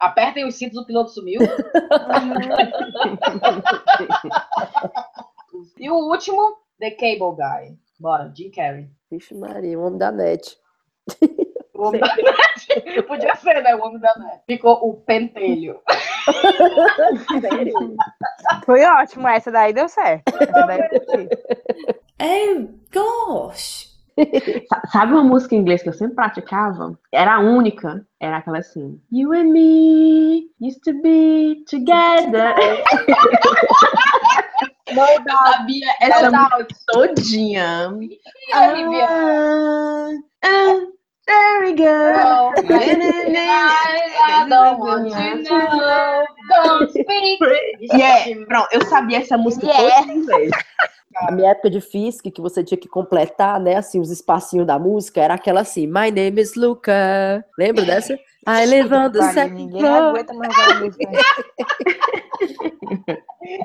Apertem 0.05 0.47
os 0.47 0.55
cintos, 0.57 0.77
o 0.77 0.85
piloto 0.85 1.09
sumiu. 1.11 1.41
e 5.81 5.91
o 5.91 5.95
último, 5.95 6.59
The 6.79 6.91
Cable 6.91 7.37
Guy. 7.37 7.79
Bora, 7.99 8.31
Jim 8.37 8.51
Carrey. 8.51 8.91
Vixe 9.11 9.35
Maria, 9.35 9.79
o 9.79 9.87
homem 9.87 9.99
da 9.99 10.13
net. 10.13 10.59
O 11.73 11.89
homem 11.89 12.03
da 12.03 12.15
net. 12.17 13.03
Podia 13.09 13.35
ser, 13.37 13.63
né? 13.63 13.75
O 13.75 13.83
homem 13.83 13.99
da 13.99 14.13
net. 14.19 14.43
Ficou 14.47 14.75
o 14.87 14.93
pentelho. 14.95 15.81
Foi 18.67 18.85
ótimo, 18.85 19.27
essa 19.27 19.51
daí 19.51 19.73
deu 19.73 19.89
certo. 19.89 20.25
Essa 20.39 20.67
daí 20.67 20.81
eu 20.81 21.01
curti. 21.01 21.31
Oh 22.21 22.69
gosh. 22.93 23.94
Sa- 24.69 24.83
Sabe 24.93 25.13
uma 25.13 25.25
música 25.25 25.55
em 25.55 25.59
inglês 25.59 25.83
que 25.83 25.89
eu 25.89 25.93
sempre 25.93 26.15
praticava? 26.15 26.97
Era 27.13 27.35
a 27.37 27.41
única. 27.41 28.07
Era 28.21 28.37
aquela 28.39 28.59
assim. 28.59 29.01
You 29.11 29.33
and 29.33 29.51
me 29.53 30.49
used 30.61 30.81
to 30.85 30.93
be 31.03 31.65
together. 31.69 32.55
eu 34.87 34.97
sabia 35.25 35.95
essa 36.01 36.31
Não, 36.31 36.43
música 36.43 36.67
todinha. 36.87 37.91
não. 37.91 37.99
Ah, 38.53 40.11
ah, 40.45 40.75
there 41.27 41.61
we 41.63 41.73
go. 41.75 41.85
Oh, 41.85 42.53
I 42.57 42.59
don't 44.49 44.79
want 44.79 45.11
to 45.13 45.45
know. 45.45 46.25
Don't 46.51 46.91
speak. 46.91 47.41
Yeah, 47.95 48.25
pronto, 48.47 48.69
eu 48.73 48.81
sabia 48.87 49.19
essa 49.19 49.37
música 49.37 49.67
Yeah. 49.67 50.01
toda 50.01 50.13
em 50.13 50.17
inglês. 50.19 50.51
A 51.17 51.33
minha 51.33 51.51
época 51.51 51.71
de 51.71 51.81
FISC, 51.81 52.31
que 52.31 52.41
você 52.41 52.65
tinha 52.65 52.79
que 52.79 52.89
completar, 52.89 53.61
né, 53.61 53.77
assim, 53.77 54.01
os 54.01 54.11
espacinhos 54.11 54.67
da 54.67 54.79
música, 54.79 55.21
era 55.21 55.35
aquela 55.35 55.61
assim, 55.61 55.87
My 55.87 56.11
name 56.11 56.41
is 56.41 56.55
Luca. 56.55 57.45
Lembra 57.59 57.85
dessa? 57.85 58.19
I 58.47 58.67
live 58.67 58.93
on 58.93 59.11
the 59.11 59.23
second 59.33 59.55
Ninguém 59.55 59.87
aguenta 59.87 60.35
mais. 60.35 60.55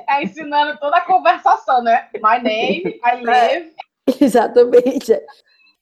É 0.08 0.22
ensinando 0.22 0.78
toda 0.78 0.96
a 0.98 1.00
conversação, 1.02 1.82
né? 1.82 2.08
My 2.14 2.42
name, 2.42 3.00
I 3.04 3.22
live. 3.22 3.72
Exatamente. 4.20 5.20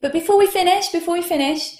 But 0.00 0.12
before 0.12 0.38
we 0.38 0.46
finish, 0.46 0.90
before 0.92 1.18
we 1.18 1.22
finish, 1.22 1.78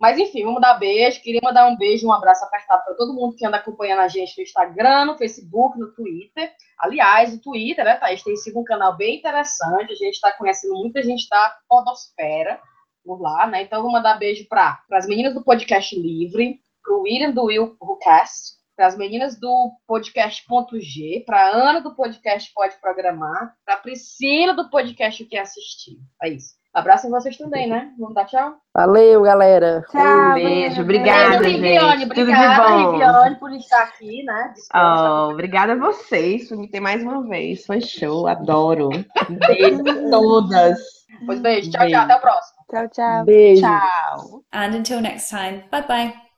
Mas 0.00 0.18
enfim, 0.18 0.44
vamos 0.44 0.62
dar 0.62 0.78
beijo. 0.78 1.20
Queria 1.20 1.40
mandar 1.44 1.66
um 1.66 1.76
beijo, 1.76 2.06
um 2.06 2.12
abraço 2.12 2.42
apertado 2.42 2.82
para 2.84 2.94
todo 2.94 3.12
mundo 3.12 3.36
que 3.36 3.44
anda 3.44 3.58
acompanhando 3.58 4.00
a 4.00 4.08
gente 4.08 4.34
no 4.34 4.42
Instagram, 4.42 5.04
no 5.04 5.18
Facebook, 5.18 5.78
no 5.78 5.92
Twitter. 5.92 6.50
Aliás, 6.78 7.34
o 7.34 7.40
Twitter, 7.42 7.84
né, 7.84 7.96
Thaís, 7.96 8.22
tem 8.22 8.34
sido 8.34 8.58
um 8.58 8.64
canal 8.64 8.96
bem 8.96 9.18
interessante. 9.18 9.92
A 9.92 9.96
gente 9.96 10.14
está 10.14 10.32
conhecendo 10.32 10.74
muita 10.74 11.02
gente 11.02 11.28
da 11.28 11.54
podosfera 11.68 12.58
por 13.04 13.20
lá, 13.20 13.46
né? 13.46 13.62
Então, 13.62 13.82
vou 13.82 13.92
mandar 13.92 14.18
beijo 14.18 14.48
para 14.48 14.82
as 14.92 15.06
meninas 15.06 15.34
do 15.34 15.44
Podcast 15.44 15.94
Livre, 15.94 16.58
para 16.82 16.94
o 16.94 17.02
William 17.02 17.32
do 17.32 17.44
Will 17.44 17.76
Cast, 18.00 18.58
para 18.74 18.86
as 18.86 18.96
meninas 18.96 19.38
do 19.38 19.70
podcast 19.86 20.46
Ponto 20.46 20.80
G, 20.80 21.22
para 21.26 21.50
Ana 21.50 21.80
do 21.82 21.94
podcast 21.94 22.50
Pode 22.54 22.80
Programar, 22.80 23.54
para 23.66 23.76
Priscila 23.76 24.54
do 24.54 24.70
podcast 24.70 25.22
O 25.22 25.28
Que 25.28 25.36
Assistir. 25.36 25.98
É 26.22 26.30
isso. 26.30 26.59
Abraço 26.72 27.06
em 27.06 27.10
vocês 27.10 27.36
também, 27.36 27.68
né? 27.68 27.90
Vamos 27.98 28.14
dar 28.14 28.26
tchau? 28.26 28.54
Valeu, 28.72 29.22
galera. 29.22 29.84
Um 29.92 30.34
beijo, 30.34 30.82
obrigada, 30.82 31.38
Beijo, 31.38 31.56
Riviane. 31.56 32.00
gente. 32.00 32.08
Tudo 32.08 32.14
de 32.14 32.22
Obrigada, 32.22 32.68
bom. 32.68 32.92
Riviane, 32.92 33.36
por 33.40 33.52
estar 33.52 33.82
aqui, 33.82 34.22
né? 34.22 34.54
Oh, 34.74 35.30
obrigada 35.32 35.72
a 35.72 35.76
vocês 35.76 36.48
por 36.48 36.56
me 36.56 36.68
ter 36.70 36.78
mais 36.78 37.02
uma 37.02 37.26
vez. 37.28 37.66
Foi 37.66 37.80
show, 37.80 38.28
adoro. 38.28 38.90
Um 38.90 39.34
Beijo 39.48 39.80
a 39.80 40.10
todas. 40.10 40.78
Pois 41.26 41.40
beijo, 41.40 41.70
tchau, 41.70 41.88
tchau. 41.88 42.02
Até 42.02 42.16
o 42.16 42.20
próximo. 42.20 42.60
Tchau, 42.70 42.88
tchau. 42.88 43.24
Beijo. 43.24 43.62
Tchau. 43.62 44.42
and 44.52 44.74
until 44.74 45.00
next 45.00 45.28
time, 45.28 45.64
bye 45.70 45.82
bye. 45.86 46.29